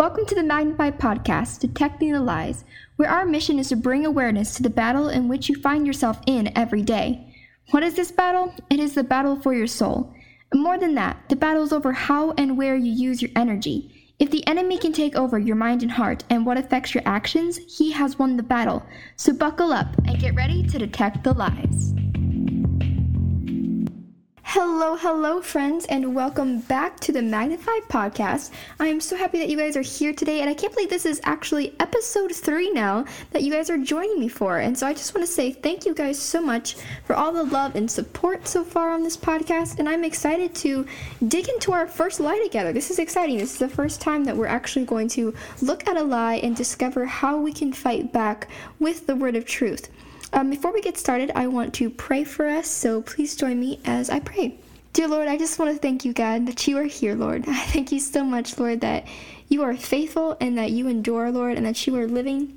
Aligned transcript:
Welcome 0.00 0.24
to 0.24 0.34
the 0.34 0.42
Magnified 0.42 0.98
Podcast, 0.98 1.58
Detecting 1.58 2.12
the 2.12 2.20
Lies, 2.20 2.64
where 2.96 3.10
our 3.10 3.26
mission 3.26 3.58
is 3.58 3.68
to 3.68 3.76
bring 3.76 4.06
awareness 4.06 4.54
to 4.54 4.62
the 4.62 4.70
battle 4.70 5.10
in 5.10 5.28
which 5.28 5.50
you 5.50 5.60
find 5.60 5.86
yourself 5.86 6.18
in 6.26 6.56
every 6.56 6.80
day. 6.80 7.34
What 7.70 7.82
is 7.82 7.96
this 7.96 8.10
battle? 8.10 8.54
It 8.70 8.80
is 8.80 8.94
the 8.94 9.04
battle 9.04 9.38
for 9.38 9.52
your 9.52 9.66
soul. 9.66 10.14
And 10.52 10.62
more 10.62 10.78
than 10.78 10.94
that, 10.94 11.18
the 11.28 11.36
battle 11.36 11.64
is 11.64 11.72
over 11.74 11.92
how 11.92 12.30
and 12.38 12.56
where 12.56 12.76
you 12.76 12.90
use 12.90 13.20
your 13.20 13.30
energy. 13.36 14.14
If 14.18 14.30
the 14.30 14.46
enemy 14.46 14.78
can 14.78 14.94
take 14.94 15.16
over 15.16 15.38
your 15.38 15.56
mind 15.56 15.82
and 15.82 15.92
heart 15.92 16.24
and 16.30 16.46
what 16.46 16.56
affects 16.56 16.94
your 16.94 17.02
actions, 17.04 17.58
he 17.58 17.92
has 17.92 18.18
won 18.18 18.38
the 18.38 18.42
battle. 18.42 18.82
So 19.16 19.34
buckle 19.34 19.70
up 19.70 19.94
and 20.06 20.18
get 20.18 20.34
ready 20.34 20.66
to 20.66 20.78
detect 20.78 21.24
the 21.24 21.34
lies. 21.34 21.92
Hello, 24.54 24.96
hello, 24.96 25.40
friends, 25.40 25.86
and 25.86 26.12
welcome 26.12 26.58
back 26.58 26.98
to 26.98 27.12
the 27.12 27.22
Magnified 27.22 27.82
Podcast. 27.84 28.50
I 28.80 28.88
am 28.88 28.98
so 28.98 29.16
happy 29.16 29.38
that 29.38 29.48
you 29.48 29.56
guys 29.56 29.76
are 29.76 29.80
here 29.80 30.12
today, 30.12 30.40
and 30.40 30.50
I 30.50 30.54
can't 30.54 30.74
believe 30.74 30.90
this 30.90 31.06
is 31.06 31.20
actually 31.22 31.76
episode 31.78 32.34
three 32.34 32.68
now 32.72 33.04
that 33.30 33.44
you 33.44 33.52
guys 33.52 33.70
are 33.70 33.78
joining 33.78 34.18
me 34.18 34.26
for. 34.26 34.58
And 34.58 34.76
so 34.76 34.88
I 34.88 34.92
just 34.92 35.14
want 35.14 35.24
to 35.24 35.32
say 35.32 35.52
thank 35.52 35.86
you 35.86 35.94
guys 35.94 36.18
so 36.18 36.42
much 36.42 36.74
for 37.04 37.14
all 37.14 37.32
the 37.32 37.44
love 37.44 37.76
and 37.76 37.88
support 37.88 38.48
so 38.48 38.64
far 38.64 38.90
on 38.90 39.04
this 39.04 39.16
podcast, 39.16 39.78
and 39.78 39.88
I'm 39.88 40.02
excited 40.02 40.52
to 40.56 40.84
dig 41.28 41.48
into 41.48 41.70
our 41.70 41.86
first 41.86 42.18
lie 42.18 42.40
together. 42.42 42.72
This 42.72 42.90
is 42.90 42.98
exciting. 42.98 43.38
This 43.38 43.52
is 43.52 43.60
the 43.60 43.68
first 43.68 44.00
time 44.00 44.24
that 44.24 44.36
we're 44.36 44.46
actually 44.46 44.84
going 44.84 45.06
to 45.10 45.32
look 45.62 45.86
at 45.86 45.96
a 45.96 46.02
lie 46.02 46.40
and 46.42 46.56
discover 46.56 47.06
how 47.06 47.38
we 47.38 47.52
can 47.52 47.72
fight 47.72 48.12
back 48.12 48.48
with 48.80 49.06
the 49.06 49.14
word 49.14 49.36
of 49.36 49.44
truth. 49.44 49.90
Um, 50.32 50.48
before 50.48 50.72
we 50.72 50.80
get 50.80 50.96
started, 50.96 51.32
I 51.34 51.48
want 51.48 51.74
to 51.74 51.90
pray 51.90 52.22
for 52.22 52.46
us, 52.46 52.68
so 52.68 53.02
please 53.02 53.34
join 53.34 53.58
me 53.58 53.80
as 53.84 54.10
I 54.10 54.20
pray. 54.20 54.54
Dear 54.92 55.08
Lord, 55.08 55.26
I 55.26 55.36
just 55.36 55.58
want 55.58 55.72
to 55.72 55.78
thank 55.78 56.04
you, 56.04 56.12
God, 56.12 56.46
that 56.46 56.68
you 56.68 56.78
are 56.78 56.84
here, 56.84 57.16
Lord. 57.16 57.44
I 57.48 57.60
thank 57.66 57.90
you 57.90 57.98
so 57.98 58.22
much, 58.22 58.58
Lord, 58.58 58.80
that 58.82 59.06
you 59.48 59.62
are 59.64 59.76
faithful 59.76 60.36
and 60.40 60.56
that 60.56 60.70
you 60.70 60.86
endure, 60.86 61.32
Lord, 61.32 61.56
and 61.56 61.66
that 61.66 61.84
you 61.86 61.96
are 61.96 62.06
living 62.06 62.56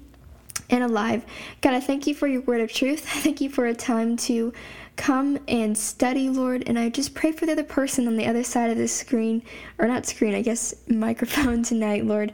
and 0.70 0.84
alive. 0.84 1.26
God, 1.62 1.74
I 1.74 1.80
thank 1.80 2.06
you 2.06 2.14
for 2.14 2.28
your 2.28 2.42
word 2.42 2.62
of 2.62 2.72
truth. 2.72 3.08
I 3.16 3.20
thank 3.20 3.42
you 3.42 3.50
for 3.50 3.66
a 3.66 3.74
time 3.74 4.18
to 4.18 4.54
come 4.96 5.40
and 5.48 5.76
study, 5.76 6.30
Lord. 6.30 6.64
And 6.68 6.78
I 6.78 6.90
just 6.90 7.16
pray 7.16 7.32
for 7.32 7.48
the 7.48 7.54
other 7.54 7.64
person 7.64 8.08
on 8.08 8.18
the 8.18 8.28
other 8.28 8.44
side 8.44 8.70
of 8.70 8.78
this 8.78 8.94
screen, 8.96 9.42
or 9.80 9.88
not 9.88 10.06
screen, 10.06 10.36
I 10.36 10.44
guess, 10.44 10.76
microphone 10.88 11.64
tonight, 11.64 12.06
Lord. 12.06 12.34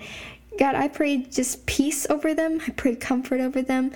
God, 0.58 0.76
I 0.76 0.90
pray 0.90 1.18
just 1.18 1.66
peace 1.66 2.06
over 2.10 2.34
them. 2.34 2.60
I 2.68 2.72
pray 2.72 2.94
comfort 2.96 3.40
over 3.40 3.62
them. 3.62 3.92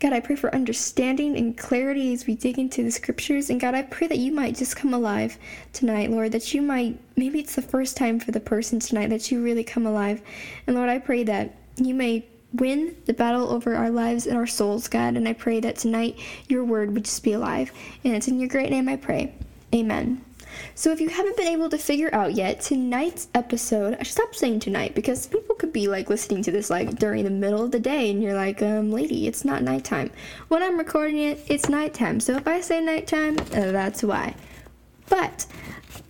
God, 0.00 0.12
I 0.12 0.20
pray 0.20 0.36
for 0.36 0.54
understanding 0.54 1.36
and 1.36 1.58
clarity 1.58 2.12
as 2.12 2.26
we 2.26 2.36
dig 2.36 2.58
into 2.58 2.84
the 2.84 2.90
scriptures. 2.90 3.50
And 3.50 3.60
God, 3.60 3.74
I 3.74 3.82
pray 3.82 4.06
that 4.06 4.18
you 4.18 4.30
might 4.30 4.54
just 4.56 4.76
come 4.76 4.94
alive 4.94 5.36
tonight, 5.72 6.10
Lord, 6.10 6.30
that 6.32 6.54
you 6.54 6.62
might, 6.62 7.00
maybe 7.16 7.40
it's 7.40 7.56
the 7.56 7.62
first 7.62 7.96
time 7.96 8.20
for 8.20 8.30
the 8.30 8.38
person 8.38 8.78
tonight 8.78 9.10
that 9.10 9.32
you 9.32 9.42
really 9.42 9.64
come 9.64 9.86
alive. 9.86 10.22
And 10.66 10.76
Lord, 10.76 10.88
I 10.88 11.00
pray 11.00 11.24
that 11.24 11.56
you 11.76 11.94
may 11.94 12.24
win 12.52 12.96
the 13.06 13.12
battle 13.12 13.50
over 13.50 13.74
our 13.74 13.90
lives 13.90 14.26
and 14.26 14.36
our 14.36 14.46
souls, 14.46 14.86
God. 14.86 15.16
And 15.16 15.28
I 15.28 15.32
pray 15.32 15.58
that 15.60 15.76
tonight 15.76 16.18
your 16.48 16.64
word 16.64 16.94
would 16.94 17.04
just 17.04 17.24
be 17.24 17.32
alive. 17.32 17.72
And 18.04 18.14
it's 18.14 18.28
in 18.28 18.38
your 18.38 18.48
great 18.48 18.70
name 18.70 18.88
I 18.88 18.96
pray. 18.96 19.34
Amen. 19.74 20.24
So, 20.74 20.92
if 20.92 21.00
you 21.00 21.08
haven't 21.08 21.36
been 21.36 21.48
able 21.48 21.68
to 21.70 21.78
figure 21.78 22.14
out 22.14 22.34
yet, 22.34 22.60
tonight's 22.60 23.28
episode, 23.34 23.96
I 23.98 24.02
stop 24.02 24.34
saying 24.34 24.60
tonight 24.60 24.94
because 24.94 25.26
people 25.26 25.54
could 25.54 25.72
be 25.72 25.88
like 25.88 26.08
listening 26.08 26.42
to 26.44 26.50
this 26.50 26.70
like 26.70 26.98
during 26.98 27.24
the 27.24 27.30
middle 27.30 27.64
of 27.64 27.70
the 27.70 27.80
day 27.80 28.10
and 28.10 28.22
you're 28.22 28.34
like, 28.34 28.62
um, 28.62 28.90
lady, 28.90 29.26
it's 29.26 29.44
not 29.44 29.62
nighttime. 29.62 30.10
When 30.48 30.62
I'm 30.62 30.78
recording 30.78 31.18
it, 31.18 31.44
it's 31.48 31.68
nighttime. 31.68 32.20
So, 32.20 32.36
if 32.36 32.46
I 32.46 32.60
say 32.60 32.80
nighttime, 32.80 33.38
uh, 33.38 33.72
that's 33.72 34.02
why. 34.02 34.34
But 35.08 35.46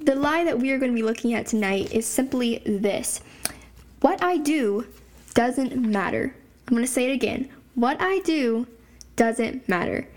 the 0.00 0.14
lie 0.14 0.44
that 0.44 0.58
we 0.58 0.70
are 0.70 0.78
going 0.78 0.92
to 0.92 0.96
be 0.96 1.02
looking 1.02 1.34
at 1.34 1.46
tonight 1.46 1.92
is 1.92 2.06
simply 2.06 2.62
this 2.64 3.20
What 4.00 4.22
I 4.22 4.38
do 4.38 4.86
doesn't 5.34 5.76
matter. 5.76 6.34
I'm 6.66 6.74
going 6.74 6.86
to 6.86 6.92
say 6.92 7.10
it 7.10 7.14
again. 7.14 7.48
What 7.74 8.00
I 8.00 8.20
do 8.20 8.66
doesn't 9.16 9.68
matter. 9.68 10.08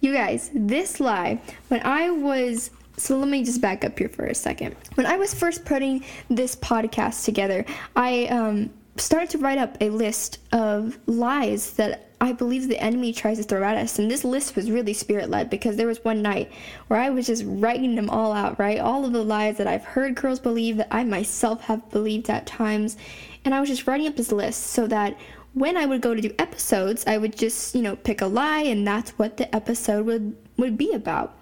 You 0.00 0.12
guys, 0.12 0.50
this 0.54 1.00
lie, 1.00 1.40
when 1.68 1.82
I 1.84 2.10
was 2.10 2.70
so 2.96 3.18
let 3.18 3.28
me 3.28 3.44
just 3.44 3.60
back 3.60 3.84
up 3.84 3.98
here 3.98 4.08
for 4.08 4.26
a 4.26 4.34
second. 4.34 4.76
When 4.94 5.06
I 5.06 5.16
was 5.16 5.32
first 5.32 5.64
putting 5.64 6.04
this 6.28 6.56
podcast 6.56 7.24
together, 7.24 7.64
I 7.96 8.26
um, 8.26 8.70
started 8.96 9.30
to 9.30 9.38
write 9.38 9.58
up 9.58 9.76
a 9.80 9.90
list 9.90 10.38
of 10.52 10.98
lies 11.06 11.72
that 11.72 12.10
I 12.20 12.32
believe 12.32 12.68
the 12.68 12.78
enemy 12.78 13.14
tries 13.14 13.38
to 13.38 13.44
throw 13.44 13.64
at 13.64 13.78
us. 13.78 13.98
And 13.98 14.10
this 14.10 14.24
list 14.24 14.54
was 14.54 14.70
really 14.70 14.92
spirit 14.92 15.30
led 15.30 15.48
because 15.48 15.76
there 15.76 15.86
was 15.86 16.04
one 16.04 16.20
night 16.20 16.52
where 16.88 17.00
I 17.00 17.08
was 17.08 17.26
just 17.26 17.44
writing 17.46 17.94
them 17.94 18.10
all 18.10 18.32
out, 18.32 18.58
right? 18.58 18.78
All 18.78 19.06
of 19.06 19.12
the 19.12 19.24
lies 19.24 19.56
that 19.56 19.66
I've 19.66 19.84
heard 19.84 20.16
girls 20.16 20.38
believe, 20.38 20.76
that 20.76 20.88
I 20.90 21.02
myself 21.04 21.62
have 21.62 21.90
believed 21.90 22.28
at 22.28 22.46
times. 22.46 22.98
And 23.44 23.54
I 23.54 23.60
was 23.60 23.70
just 23.70 23.86
writing 23.86 24.06
up 24.06 24.16
this 24.16 24.32
list 24.32 24.64
so 24.64 24.86
that 24.88 25.16
when 25.54 25.78
I 25.78 25.86
would 25.86 26.02
go 26.02 26.14
to 26.14 26.20
do 26.20 26.34
episodes, 26.38 27.04
I 27.06 27.16
would 27.16 27.36
just, 27.36 27.74
you 27.74 27.80
know, 27.80 27.96
pick 27.96 28.20
a 28.20 28.26
lie 28.26 28.62
and 28.62 28.86
that's 28.86 29.12
what 29.12 29.38
the 29.38 29.52
episode 29.54 30.04
would, 30.04 30.36
would 30.58 30.76
be 30.76 30.92
about. 30.92 31.34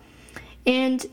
And 0.64 1.04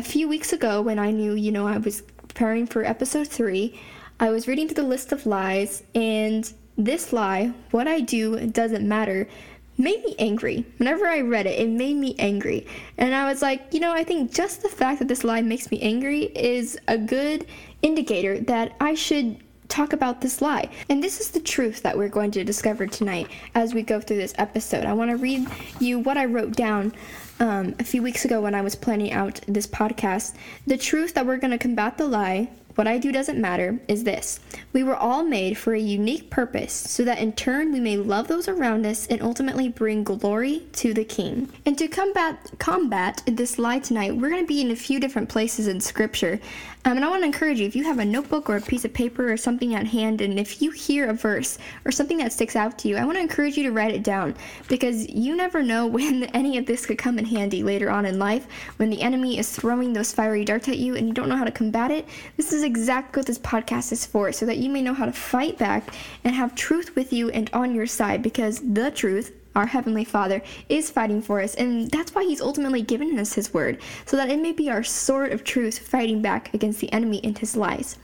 a 0.00 0.02
few 0.02 0.26
weeks 0.26 0.54
ago, 0.54 0.80
when 0.80 0.98
I 0.98 1.10
knew, 1.10 1.34
you 1.34 1.52
know, 1.52 1.66
I 1.66 1.76
was 1.76 2.00
preparing 2.26 2.66
for 2.66 2.82
episode 2.82 3.28
three, 3.28 3.78
I 4.18 4.30
was 4.30 4.48
reading 4.48 4.66
through 4.66 4.82
the 4.82 4.88
list 4.88 5.12
of 5.12 5.26
lies, 5.26 5.82
and 5.94 6.50
this 6.78 7.12
lie, 7.12 7.52
what 7.70 7.86
I 7.86 8.00
do 8.00 8.46
doesn't 8.46 8.88
matter, 8.88 9.28
made 9.76 10.02
me 10.02 10.16
angry. 10.18 10.64
Whenever 10.78 11.06
I 11.06 11.20
read 11.20 11.44
it, 11.44 11.60
it 11.60 11.68
made 11.68 11.96
me 11.96 12.14
angry. 12.18 12.66
And 12.96 13.14
I 13.14 13.30
was 13.30 13.42
like, 13.42 13.74
you 13.74 13.80
know, 13.80 13.92
I 13.92 14.02
think 14.02 14.32
just 14.32 14.62
the 14.62 14.70
fact 14.70 15.00
that 15.00 15.08
this 15.08 15.22
lie 15.22 15.42
makes 15.42 15.70
me 15.70 15.78
angry 15.82 16.32
is 16.34 16.78
a 16.88 16.96
good 16.96 17.46
indicator 17.82 18.40
that 18.40 18.76
I 18.80 18.94
should 18.94 19.36
talk 19.68 19.92
about 19.92 20.22
this 20.22 20.40
lie. 20.40 20.70
And 20.88 21.04
this 21.04 21.20
is 21.20 21.30
the 21.30 21.40
truth 21.40 21.82
that 21.82 21.98
we're 21.98 22.08
going 22.08 22.30
to 22.32 22.42
discover 22.42 22.86
tonight 22.86 23.28
as 23.54 23.74
we 23.74 23.82
go 23.82 24.00
through 24.00 24.16
this 24.16 24.34
episode. 24.38 24.86
I 24.86 24.94
want 24.94 25.10
to 25.10 25.18
read 25.18 25.46
you 25.78 25.98
what 25.98 26.16
I 26.16 26.24
wrote 26.24 26.56
down 26.56 26.94
um, 27.40 27.74
a 27.78 27.84
few 27.84 28.02
weeks 28.02 28.24
ago 28.24 28.40
when 28.40 28.54
I 28.54 28.60
was 28.60 28.74
planning 28.74 29.12
out 29.12 29.40
this 29.48 29.66
podcast. 29.66 30.34
The 30.66 30.76
truth 30.76 31.14
that 31.14 31.26
we're 31.26 31.38
going 31.38 31.50
to 31.50 31.58
combat 31.58 31.98
the 31.98 32.06
lie 32.06 32.50
what 32.80 32.86
I 32.86 32.98
do 32.98 33.12
doesn't 33.12 33.38
matter 33.38 33.78
is 33.88 34.04
this 34.04 34.40
we 34.72 34.82
were 34.82 34.96
all 34.96 35.22
made 35.22 35.58
for 35.58 35.74
a 35.74 35.78
unique 35.78 36.30
purpose 36.30 36.72
so 36.72 37.04
that 37.04 37.18
in 37.18 37.32
turn 37.32 37.72
we 37.72 37.80
may 37.80 37.96
love 37.96 38.28
those 38.28 38.48
around 38.48 38.86
us 38.86 39.06
and 39.08 39.20
ultimately 39.20 39.68
bring 39.68 40.04
glory 40.04 40.62
to 40.74 40.94
the 40.94 41.04
King. 41.04 41.50
And 41.66 41.76
to 41.76 41.88
combat, 41.88 42.52
combat 42.58 43.22
this 43.26 43.58
lie 43.58 43.80
tonight, 43.80 44.16
we're 44.16 44.30
going 44.30 44.44
to 44.44 44.48
be 44.48 44.60
in 44.60 44.70
a 44.70 44.76
few 44.76 45.00
different 45.00 45.28
places 45.28 45.66
in 45.66 45.80
Scripture. 45.80 46.40
Um, 46.86 46.96
and 46.96 47.04
I 47.04 47.10
want 47.10 47.22
to 47.22 47.26
encourage 47.26 47.60
you 47.60 47.66
if 47.66 47.76
you 47.76 47.84
have 47.84 47.98
a 47.98 48.04
notebook 48.06 48.48
or 48.48 48.56
a 48.56 48.60
piece 48.60 48.86
of 48.86 48.94
paper 48.94 49.30
or 49.30 49.36
something 49.36 49.74
at 49.74 49.86
hand, 49.86 50.22
and 50.22 50.40
if 50.40 50.62
you 50.62 50.70
hear 50.70 51.10
a 51.10 51.12
verse 51.12 51.58
or 51.84 51.92
something 51.92 52.16
that 52.18 52.32
sticks 52.32 52.56
out 52.56 52.78
to 52.78 52.88
you, 52.88 52.96
I 52.96 53.04
want 53.04 53.18
to 53.18 53.22
encourage 53.22 53.58
you 53.58 53.64
to 53.64 53.70
write 53.70 53.94
it 53.94 54.02
down 54.02 54.34
because 54.66 55.06
you 55.10 55.36
never 55.36 55.62
know 55.62 55.86
when 55.98 56.24
any 56.24 56.56
of 56.56 56.64
this 56.64 56.86
could 56.86 56.96
come 56.96 57.18
in 57.18 57.26
handy 57.26 57.62
later 57.62 57.90
on 57.90 58.06
in 58.06 58.18
life 58.18 58.46
when 58.78 58.88
the 58.88 59.02
enemy 59.02 59.38
is 59.38 59.50
throwing 59.50 59.92
those 59.92 60.12
fiery 60.12 60.42
darts 60.42 60.68
at 60.68 60.78
you 60.78 60.96
and 60.96 61.06
you 61.06 61.12
don't 61.12 61.28
know 61.28 61.36
how 61.36 61.44
to 61.44 61.50
combat 61.50 61.90
it. 61.90 62.08
This 62.38 62.50
is 62.50 62.62
exactly 62.62 63.20
what 63.20 63.26
this 63.26 63.38
podcast 63.38 63.92
is 63.92 64.06
for, 64.06 64.32
so 64.32 64.46
that 64.46 64.56
you 64.56 64.70
may 64.70 64.80
know 64.80 64.94
how 64.94 65.04
to 65.04 65.12
fight 65.12 65.58
back 65.58 65.94
and 66.24 66.34
have 66.34 66.54
truth 66.54 66.96
with 66.96 67.12
you 67.12 67.28
and 67.30 67.50
on 67.52 67.74
your 67.74 67.86
side, 67.86 68.22
because 68.22 68.60
the 68.60 68.90
truth, 68.90 69.32
our 69.54 69.66
Heavenly 69.66 70.04
Father, 70.04 70.42
is 70.68 70.90
fighting 70.90 71.22
for 71.22 71.40
us, 71.40 71.54
and 71.54 71.90
that's 71.90 72.14
why 72.14 72.24
He's 72.24 72.40
ultimately 72.40 72.82
given 72.82 73.18
us 73.18 73.34
His 73.34 73.52
word, 73.52 73.80
so 74.06 74.16
that 74.16 74.30
it 74.30 74.40
may 74.40 74.52
be 74.52 74.70
our 74.70 74.82
sword 74.82 75.32
of 75.32 75.44
truth 75.44 75.78
fighting 75.78 76.22
back 76.22 76.52
against 76.54 76.80
the 76.80 76.92
enemy 76.92 77.20
and 77.24 77.36
his 77.38 77.56
lies. 77.56 77.98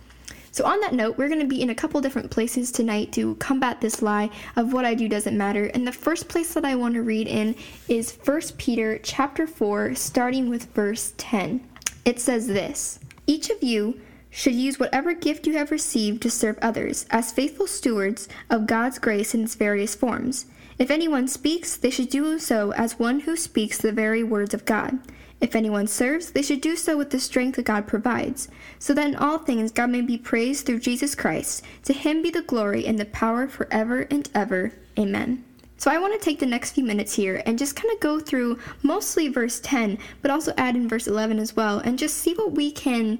So 0.56 0.64
on 0.64 0.80
that 0.80 0.94
note, 0.94 1.18
we're 1.18 1.28
going 1.28 1.40
to 1.40 1.46
be 1.46 1.60
in 1.60 1.68
a 1.68 1.74
couple 1.74 2.00
different 2.00 2.30
places 2.30 2.72
tonight 2.72 3.12
to 3.12 3.34
combat 3.34 3.82
this 3.82 4.00
lie 4.00 4.30
of 4.56 4.72
what 4.72 4.86
I 4.86 4.94
do 4.94 5.06
doesn't 5.06 5.36
matter. 5.36 5.66
And 5.66 5.86
the 5.86 5.92
first 5.92 6.28
place 6.28 6.54
that 6.54 6.64
I 6.64 6.74
want 6.76 6.94
to 6.94 7.02
read 7.02 7.28
in 7.28 7.54
is 7.88 8.16
1 8.24 8.40
Peter 8.56 8.98
chapter 9.02 9.46
4 9.46 9.94
starting 9.94 10.48
with 10.48 10.72
verse 10.72 11.12
10. 11.18 11.62
It 12.06 12.20
says 12.20 12.46
this: 12.46 12.98
Each 13.26 13.50
of 13.50 13.62
you 13.62 14.00
should 14.30 14.54
use 14.54 14.78
whatever 14.78 15.12
gift 15.12 15.46
you 15.46 15.52
have 15.58 15.70
received 15.70 16.22
to 16.22 16.30
serve 16.30 16.58
others 16.62 17.04
as 17.10 17.32
faithful 17.32 17.66
stewards 17.66 18.26
of 18.48 18.66
God's 18.66 18.98
grace 18.98 19.34
in 19.34 19.44
its 19.44 19.56
various 19.56 19.94
forms. 19.94 20.46
If 20.78 20.90
anyone 20.90 21.26
speaks, 21.26 21.76
they 21.76 21.90
should 21.90 22.10
do 22.10 22.38
so 22.38 22.72
as 22.72 22.98
one 22.98 23.20
who 23.20 23.36
speaks 23.36 23.78
the 23.78 23.92
very 23.92 24.22
words 24.22 24.52
of 24.52 24.66
God. 24.66 24.98
If 25.40 25.54
anyone 25.54 25.86
serves, 25.86 26.30
they 26.30 26.42
should 26.42 26.60
do 26.60 26.76
so 26.76 26.96
with 26.96 27.10
the 27.10 27.20
strength 27.20 27.56
that 27.56 27.64
God 27.64 27.86
provides, 27.86 28.48
so 28.78 28.94
that 28.94 29.06
in 29.06 29.16
all 29.16 29.38
things 29.38 29.70
God 29.70 29.90
may 29.90 30.00
be 30.00 30.16
praised 30.16 30.66
through 30.66 30.80
Jesus 30.80 31.14
Christ. 31.14 31.62
To 31.84 31.92
him 31.92 32.22
be 32.22 32.30
the 32.30 32.42
glory 32.42 32.86
and 32.86 32.98
the 32.98 33.04
power 33.06 33.46
forever 33.46 34.06
and 34.10 34.28
ever. 34.34 34.72
Amen. 34.98 35.44
So 35.78 35.90
I 35.90 35.98
want 35.98 36.14
to 36.14 36.24
take 36.24 36.38
the 36.38 36.46
next 36.46 36.72
few 36.72 36.84
minutes 36.84 37.14
here 37.14 37.42
and 37.44 37.58
just 37.58 37.76
kind 37.76 37.92
of 37.92 38.00
go 38.00 38.18
through 38.18 38.58
mostly 38.82 39.28
verse 39.28 39.60
10, 39.60 39.98
but 40.22 40.30
also 40.30 40.54
add 40.56 40.74
in 40.74 40.88
verse 40.88 41.06
11 41.06 41.38
as 41.38 41.54
well, 41.54 41.78
and 41.80 41.98
just 41.98 42.16
see 42.16 42.34
what 42.34 42.52
we 42.52 42.70
can 42.70 43.18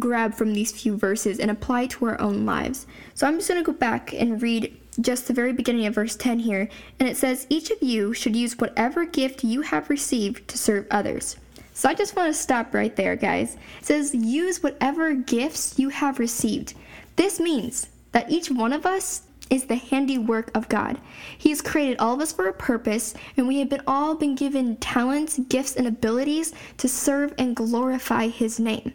grab 0.00 0.34
from 0.34 0.52
these 0.52 0.72
few 0.72 0.96
verses 0.96 1.38
and 1.38 1.52
apply 1.52 1.86
to 1.86 2.04
our 2.06 2.20
own 2.20 2.44
lives. 2.44 2.86
So 3.14 3.28
I'm 3.28 3.36
just 3.36 3.48
going 3.48 3.62
to 3.62 3.72
go 3.72 3.76
back 3.76 4.12
and 4.12 4.42
read 4.42 4.76
just 5.00 5.26
the 5.26 5.32
very 5.34 5.52
beginning 5.52 5.86
of 5.86 5.94
verse 5.94 6.16
10 6.16 6.40
here, 6.40 6.68
and 6.98 7.08
it 7.08 7.16
says, 7.16 7.46
Each 7.48 7.70
of 7.70 7.82
you 7.82 8.12
should 8.12 8.36
use 8.36 8.58
whatever 8.58 9.04
gift 9.04 9.44
you 9.44 9.62
have 9.62 9.90
received 9.90 10.48
to 10.48 10.58
serve 10.58 10.86
others. 10.90 11.36
So 11.72 11.88
I 11.88 11.94
just 11.94 12.14
want 12.14 12.32
to 12.32 12.40
stop 12.40 12.72
right 12.72 12.94
there, 12.94 13.16
guys. 13.16 13.56
It 13.80 13.86
says, 13.86 14.14
Use 14.14 14.62
whatever 14.62 15.14
gifts 15.14 15.78
you 15.78 15.88
have 15.88 16.18
received. 16.18 16.74
This 17.16 17.40
means 17.40 17.88
that 18.12 18.30
each 18.30 18.50
one 18.50 18.72
of 18.72 18.86
us 18.86 19.22
is 19.50 19.64
the 19.64 19.76
handiwork 19.76 20.50
of 20.56 20.68
God. 20.68 20.98
He 21.36 21.50
has 21.50 21.60
created 21.60 21.98
all 21.98 22.14
of 22.14 22.20
us 22.20 22.32
for 22.32 22.48
a 22.48 22.52
purpose, 22.52 23.14
and 23.36 23.46
we 23.46 23.58
have 23.58 23.68
been 23.68 23.82
all 23.86 24.14
been 24.14 24.34
given 24.34 24.76
talents, 24.76 25.38
gifts, 25.38 25.76
and 25.76 25.86
abilities 25.86 26.52
to 26.78 26.88
serve 26.88 27.34
and 27.38 27.56
glorify 27.56 28.28
his 28.28 28.58
name. 28.58 28.92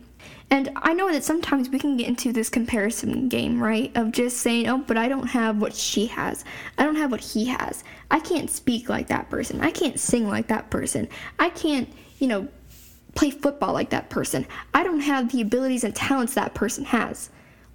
And 0.52 0.72
I 0.78 0.94
know 0.94 1.12
that 1.12 1.24
sometimes 1.24 1.70
we 1.70 1.78
can 1.78 1.96
get 1.96 2.08
into 2.08 2.34
this 2.34 2.50
comparison 2.50 3.30
game, 3.30 3.62
right? 3.62 3.96
Of 3.96 4.12
just 4.12 4.38
saying, 4.38 4.68
oh, 4.68 4.80
but 4.80 4.98
I 4.98 5.08
don't 5.08 5.28
have 5.28 5.62
what 5.62 5.76
she 5.76 6.08
has. 6.08 6.44
I 6.78 6.84
don't 6.84 6.96
have 6.96 7.12
what 7.12 7.22
he 7.22 7.46
has. 7.46 7.84
I 8.10 8.20
can't 8.20 8.50
speak 8.50 8.90
like 8.90 9.08
that 9.08 9.30
person. 9.30 9.62
I 9.62 9.70
can't 9.70 10.00
sing 10.00 10.28
like 10.28 10.48
that 10.48 10.72
person. 10.72 11.08
I 11.38 11.50
can't, 11.50 11.88
you 12.18 12.28
know, 12.28 12.48
play 13.14 13.30
football 13.30 13.74
like 13.74 13.92
that 13.92 14.10
person. 14.10 14.48
I 14.74 14.84
don't 14.84 15.02
have 15.02 15.32
the 15.32 15.42
abilities 15.42 15.84
and 15.84 15.96
talents 15.96 16.34
that 16.34 16.56
person 16.56 16.86
has. 16.86 17.30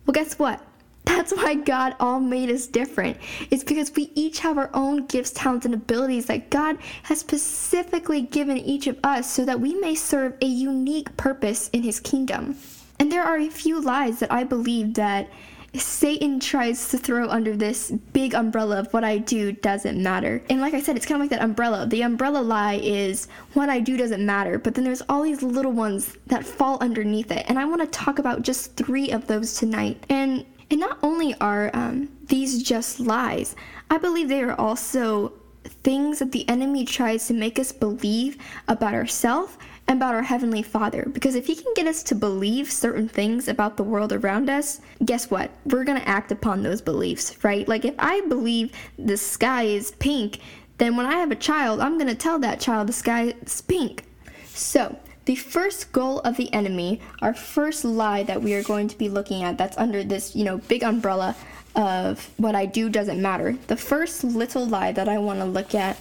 Well, 0.04 0.12
guess 0.12 0.38
what? 0.38 0.60
That's 1.04 1.32
why 1.32 1.54
God 1.54 1.96
all 2.00 2.20
made 2.20 2.50
us 2.50 2.66
different. 2.66 3.18
It's 3.50 3.64
because 3.64 3.92
we 3.94 4.10
each 4.14 4.40
have 4.40 4.58
our 4.58 4.70
own 4.74 5.06
gifts, 5.06 5.30
talents, 5.30 5.66
and 5.66 5.74
abilities 5.74 6.26
that 6.26 6.50
God 6.50 6.78
has 7.04 7.20
specifically 7.20 8.22
given 8.22 8.58
each 8.58 8.86
of 8.86 8.98
us 9.04 9.30
so 9.30 9.44
that 9.44 9.60
we 9.60 9.74
may 9.74 9.94
serve 9.94 10.34
a 10.40 10.46
unique 10.46 11.16
purpose 11.16 11.68
in 11.70 11.82
His 11.82 12.00
kingdom. 12.00 12.56
And 12.98 13.10
there 13.10 13.24
are 13.24 13.38
a 13.38 13.50
few 13.50 13.80
lies 13.80 14.20
that 14.20 14.32
I 14.32 14.44
believe 14.44 14.94
that 14.94 15.28
Satan 15.74 16.38
tries 16.38 16.90
to 16.90 16.98
throw 16.98 17.28
under 17.28 17.56
this 17.56 17.90
big 18.12 18.34
umbrella 18.34 18.78
of 18.78 18.92
what 18.92 19.02
I 19.02 19.18
do 19.18 19.50
doesn't 19.50 20.00
matter. 20.00 20.40
And 20.48 20.60
like 20.60 20.72
I 20.72 20.80
said, 20.80 20.96
it's 20.96 21.04
kind 21.04 21.20
of 21.20 21.24
like 21.24 21.36
that 21.36 21.44
umbrella. 21.44 21.86
The 21.86 22.02
umbrella 22.02 22.38
lie 22.38 22.74
is 22.74 23.26
what 23.54 23.68
I 23.68 23.80
do 23.80 23.96
doesn't 23.96 24.24
matter, 24.24 24.58
but 24.58 24.74
then 24.74 24.84
there's 24.84 25.02
all 25.08 25.22
these 25.22 25.42
little 25.42 25.72
ones 25.72 26.16
that 26.28 26.46
fall 26.46 26.78
underneath 26.80 27.32
it. 27.32 27.44
And 27.48 27.58
I 27.58 27.64
want 27.64 27.80
to 27.80 27.88
talk 27.88 28.20
about 28.20 28.42
just 28.42 28.76
three 28.76 29.10
of 29.10 29.26
those 29.26 29.54
tonight. 29.54 30.04
And 30.08 30.46
and 30.74 30.80
not 30.80 30.98
only 31.04 31.36
are 31.40 31.70
um, 31.72 32.08
these 32.26 32.60
just 32.60 32.98
lies, 32.98 33.54
I 33.90 33.96
believe 33.96 34.28
they 34.28 34.42
are 34.42 34.58
also 34.60 35.32
things 35.62 36.18
that 36.18 36.32
the 36.32 36.48
enemy 36.48 36.84
tries 36.84 37.28
to 37.28 37.32
make 37.32 37.60
us 37.60 37.70
believe 37.70 38.38
about 38.66 38.92
ourselves 38.92 39.56
and 39.86 40.00
about 40.00 40.16
our 40.16 40.22
Heavenly 40.22 40.64
Father. 40.64 41.08
Because 41.12 41.36
if 41.36 41.46
He 41.46 41.54
can 41.54 41.72
get 41.76 41.86
us 41.86 42.02
to 42.02 42.16
believe 42.16 42.72
certain 42.72 43.08
things 43.08 43.46
about 43.46 43.76
the 43.76 43.84
world 43.84 44.12
around 44.12 44.50
us, 44.50 44.80
guess 45.04 45.30
what? 45.30 45.52
We're 45.64 45.84
going 45.84 46.00
to 46.00 46.08
act 46.08 46.32
upon 46.32 46.64
those 46.64 46.82
beliefs, 46.82 47.44
right? 47.44 47.68
Like 47.68 47.84
if 47.84 47.94
I 48.00 48.22
believe 48.22 48.72
the 48.98 49.16
sky 49.16 49.62
is 49.62 49.92
pink, 49.92 50.40
then 50.78 50.96
when 50.96 51.06
I 51.06 51.18
have 51.18 51.30
a 51.30 51.36
child, 51.36 51.78
I'm 51.78 51.98
going 51.98 52.08
to 52.08 52.16
tell 52.16 52.40
that 52.40 52.58
child 52.58 52.88
the 52.88 52.92
sky 52.92 53.34
is 53.46 53.60
pink. 53.60 54.06
So, 54.46 54.98
the 55.24 55.36
first 55.36 55.92
goal 55.92 56.20
of 56.20 56.36
the 56.36 56.52
enemy, 56.52 57.00
our 57.22 57.34
first 57.34 57.84
lie 57.84 58.22
that 58.24 58.42
we 58.42 58.54
are 58.54 58.62
going 58.62 58.88
to 58.88 58.98
be 58.98 59.08
looking 59.08 59.42
at 59.42 59.58
that's 59.58 59.78
under 59.78 60.04
this, 60.04 60.36
you 60.36 60.44
know, 60.44 60.58
big 60.58 60.82
umbrella 60.82 61.34
of 61.74 62.30
what 62.36 62.54
I 62.54 62.66
do 62.66 62.88
doesn't 62.88 63.20
matter. 63.20 63.56
The 63.66 63.76
first 63.76 64.22
little 64.22 64.66
lie 64.66 64.92
that 64.92 65.08
I 65.08 65.18
want 65.18 65.40
to 65.40 65.44
look 65.44 65.74
at 65.74 65.98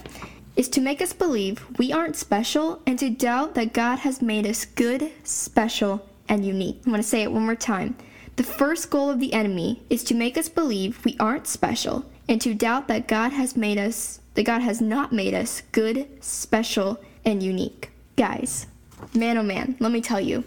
is 0.56 0.68
to 0.68 0.80
make 0.80 1.02
us 1.02 1.12
believe 1.12 1.66
we 1.78 1.92
aren't 1.92 2.16
special 2.16 2.80
and 2.86 2.98
to 2.98 3.10
doubt 3.10 3.54
that 3.54 3.72
God 3.72 4.00
has 4.00 4.22
made 4.22 4.46
us 4.46 4.64
good, 4.64 5.10
special, 5.24 6.06
and 6.28 6.44
unique. 6.44 6.80
I'm 6.84 6.92
going 6.92 7.02
to 7.02 7.08
say 7.08 7.22
it 7.22 7.32
one 7.32 7.44
more 7.44 7.56
time. 7.56 7.96
The 8.36 8.44
first 8.44 8.90
goal 8.90 9.10
of 9.10 9.20
the 9.20 9.32
enemy 9.32 9.82
is 9.90 10.04
to 10.04 10.14
make 10.14 10.36
us 10.36 10.48
believe 10.48 11.04
we 11.04 11.16
aren't 11.18 11.46
special 11.46 12.04
and 12.28 12.40
to 12.40 12.54
doubt 12.54 12.88
that 12.88 13.08
God 13.08 13.32
has 13.32 13.56
made 13.56 13.78
us, 13.78 14.20
that 14.34 14.44
God 14.44 14.62
has 14.62 14.80
not 14.80 15.12
made 15.12 15.34
us 15.34 15.62
good, 15.72 16.08
special, 16.22 17.02
and 17.24 17.42
unique. 17.42 17.90
Guys, 18.16 18.66
man, 19.14 19.38
oh 19.38 19.42
man, 19.42 19.76
let 19.80 19.92
me 19.92 20.00
tell 20.00 20.20
you 20.20 20.44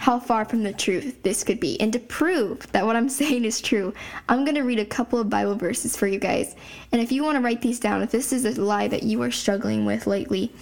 how 0.00 0.18
far 0.18 0.46
from 0.46 0.62
the 0.62 0.72
truth 0.72 1.22
this 1.22 1.44
could 1.44 1.60
be. 1.60 1.78
And 1.78 1.92
to 1.92 1.98
prove 1.98 2.66
that 2.72 2.86
what 2.86 2.96
I'm 2.96 3.08
saying 3.20 3.44
is 3.44 3.60
true, 3.60 3.92
I'm 4.28 4.44
going 4.44 4.54
to 4.54 4.62
read 4.62 4.78
a 4.78 4.84
couple 4.84 5.18
of 5.18 5.28
Bible 5.28 5.56
verses 5.56 5.94
for 5.94 6.06
you 6.06 6.18
guys. 6.18 6.56
And 6.90 7.02
if 7.02 7.12
you 7.12 7.22
want 7.22 7.36
to 7.36 7.42
write 7.42 7.60
these 7.60 7.78
down, 7.78 8.02
if 8.02 8.10
this 8.10 8.32
is 8.32 8.46
a 8.46 8.60
lie 8.60 8.88
that 8.88 9.02
you 9.02 9.20
are 9.22 9.30
struggling 9.30 9.84
with 9.84 10.06
lately, 10.06 10.52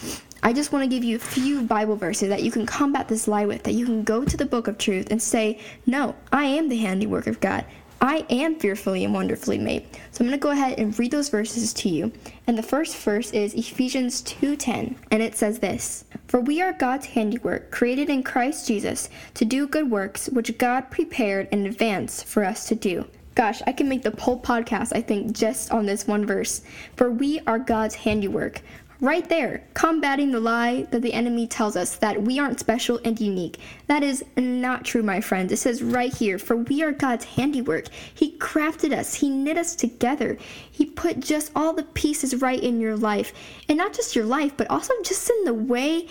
I 0.42 0.52
just 0.52 0.72
want 0.72 0.84
to 0.84 0.88
give 0.88 1.04
you 1.04 1.16
a 1.16 1.20
few 1.20 1.62
Bible 1.62 1.96
verses 1.96 2.28
that 2.28 2.42
you 2.42 2.50
can 2.50 2.66
combat 2.66 3.08
this 3.08 3.28
lie 3.28 3.46
with, 3.46 3.64
that 3.64 3.74
you 3.74 3.86
can 3.86 4.02
go 4.02 4.24
to 4.24 4.36
the 4.36 4.46
book 4.46 4.68
of 4.68 4.78
truth 4.78 5.08
and 5.10 5.22
say, 5.22 5.60
No, 5.86 6.14
I 6.32 6.44
am 6.44 6.68
the 6.68 6.76
handiwork 6.78 7.26
of 7.26 7.40
God. 7.40 7.64
I 8.00 8.24
am 8.30 8.54
fearfully 8.54 9.04
and 9.04 9.12
wonderfully 9.12 9.58
made. 9.58 9.84
So 10.12 10.22
I'm 10.22 10.28
going 10.28 10.38
to 10.38 10.42
go 10.42 10.50
ahead 10.50 10.78
and 10.78 10.96
read 10.98 11.10
those 11.10 11.30
verses 11.30 11.72
to 11.74 11.88
you. 11.88 12.12
And 12.46 12.56
the 12.56 12.62
first 12.62 12.96
verse 12.96 13.32
is 13.32 13.54
Ephesians 13.54 14.22
2:10, 14.22 14.94
and 15.10 15.22
it 15.22 15.36
says 15.36 15.58
this: 15.58 16.04
"For 16.28 16.40
we 16.40 16.62
are 16.62 16.72
God's 16.72 17.06
handiwork, 17.06 17.72
created 17.72 18.08
in 18.08 18.22
Christ 18.22 18.68
Jesus 18.68 19.08
to 19.34 19.44
do 19.44 19.66
good 19.66 19.90
works 19.90 20.28
which 20.28 20.58
God 20.58 20.90
prepared 20.90 21.48
in 21.50 21.66
advance 21.66 22.22
for 22.22 22.44
us 22.44 22.66
to 22.68 22.76
do." 22.76 23.06
Gosh, 23.34 23.62
I 23.66 23.72
can 23.72 23.88
make 23.88 24.02
the 24.02 24.14
whole 24.18 24.40
podcast, 24.40 24.92
I 24.94 25.00
think, 25.00 25.32
just 25.32 25.70
on 25.70 25.86
this 25.86 26.06
one 26.06 26.26
verse. 26.26 26.62
For 26.96 27.10
we 27.10 27.40
are 27.46 27.58
God's 27.58 27.94
handiwork, 27.96 28.62
Right 29.00 29.28
there, 29.28 29.62
combating 29.74 30.32
the 30.32 30.40
lie 30.40 30.82
that 30.90 31.02
the 31.02 31.12
enemy 31.12 31.46
tells 31.46 31.76
us 31.76 31.94
that 31.98 32.20
we 32.20 32.40
aren't 32.40 32.58
special 32.58 32.98
and 33.04 33.20
unique. 33.20 33.60
That 33.86 34.02
is 34.02 34.24
not 34.36 34.84
true, 34.84 35.04
my 35.04 35.20
friends. 35.20 35.52
It 35.52 35.58
says 35.58 35.84
right 35.84 36.12
here, 36.12 36.36
for 36.36 36.56
we 36.56 36.82
are 36.82 36.90
God's 36.90 37.24
handiwork. 37.24 37.86
He 38.12 38.32
crafted 38.38 38.92
us, 38.92 39.14
He 39.14 39.30
knit 39.30 39.56
us 39.56 39.76
together. 39.76 40.36
He 40.68 40.84
put 40.84 41.20
just 41.20 41.52
all 41.54 41.74
the 41.74 41.84
pieces 41.84 42.42
right 42.42 42.60
in 42.60 42.80
your 42.80 42.96
life. 42.96 43.32
And 43.68 43.78
not 43.78 43.94
just 43.94 44.16
your 44.16 44.24
life, 44.24 44.54
but 44.56 44.68
also 44.68 44.92
just 45.04 45.30
in 45.30 45.44
the 45.44 45.54
way 45.54 46.08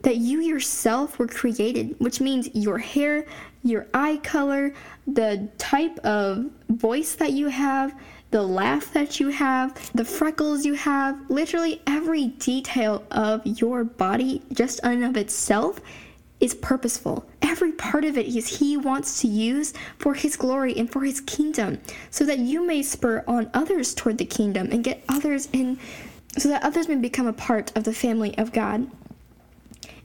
that 0.00 0.16
you 0.16 0.40
yourself 0.40 1.18
were 1.18 1.26
created, 1.26 1.94
which 1.98 2.22
means 2.22 2.48
your 2.54 2.78
hair, 2.78 3.26
your 3.62 3.86
eye 3.92 4.18
color, 4.22 4.72
the 5.06 5.50
type 5.58 5.98
of 5.98 6.46
voice 6.70 7.14
that 7.16 7.32
you 7.32 7.48
have 7.48 7.94
the 8.30 8.42
laugh 8.42 8.92
that 8.92 9.18
you 9.18 9.28
have, 9.28 9.90
the 9.92 10.04
freckles 10.04 10.64
you 10.64 10.74
have, 10.74 11.18
literally 11.28 11.82
every 11.86 12.28
detail 12.28 13.04
of 13.10 13.44
your 13.44 13.84
body 13.84 14.42
just 14.52 14.80
in 14.84 15.02
of 15.02 15.16
itself 15.16 15.80
is 16.38 16.54
purposeful. 16.54 17.28
Every 17.42 17.72
part 17.72 18.04
of 18.04 18.16
it 18.16 18.26
is 18.26 18.58
He 18.58 18.76
wants 18.76 19.20
to 19.20 19.28
use 19.28 19.74
for 19.98 20.14
His 20.14 20.36
glory 20.36 20.76
and 20.76 20.90
for 20.90 21.02
His 21.04 21.20
kingdom, 21.20 21.80
so 22.10 22.24
that 22.24 22.38
you 22.38 22.66
may 22.66 22.82
spur 22.82 23.24
on 23.26 23.50
others 23.52 23.94
toward 23.94 24.18
the 24.18 24.24
kingdom 24.24 24.68
and 24.70 24.84
get 24.84 25.04
others 25.08 25.48
in, 25.52 25.78
so 26.38 26.48
that 26.48 26.62
others 26.62 26.88
may 26.88 26.96
become 26.96 27.26
a 27.26 27.32
part 27.32 27.76
of 27.76 27.84
the 27.84 27.92
family 27.92 28.36
of 28.38 28.52
God. 28.52 28.90